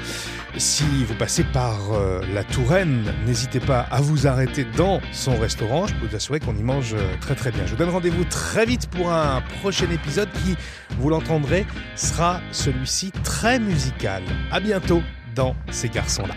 [0.58, 5.86] Si vous passez par euh, la Touraine, n'hésitez pas à vous arrêter dans son restaurant.
[5.86, 7.68] Je peux vous assurer qu'on y mange euh, très très bien.
[7.68, 10.56] Je vous donne rendez-vous très vite pour un prochain épisode qui,
[10.98, 14.24] vous l'entendrez, sera celui-ci très musical.
[14.52, 15.04] À bientôt
[15.36, 16.34] dans Ces garçons-là.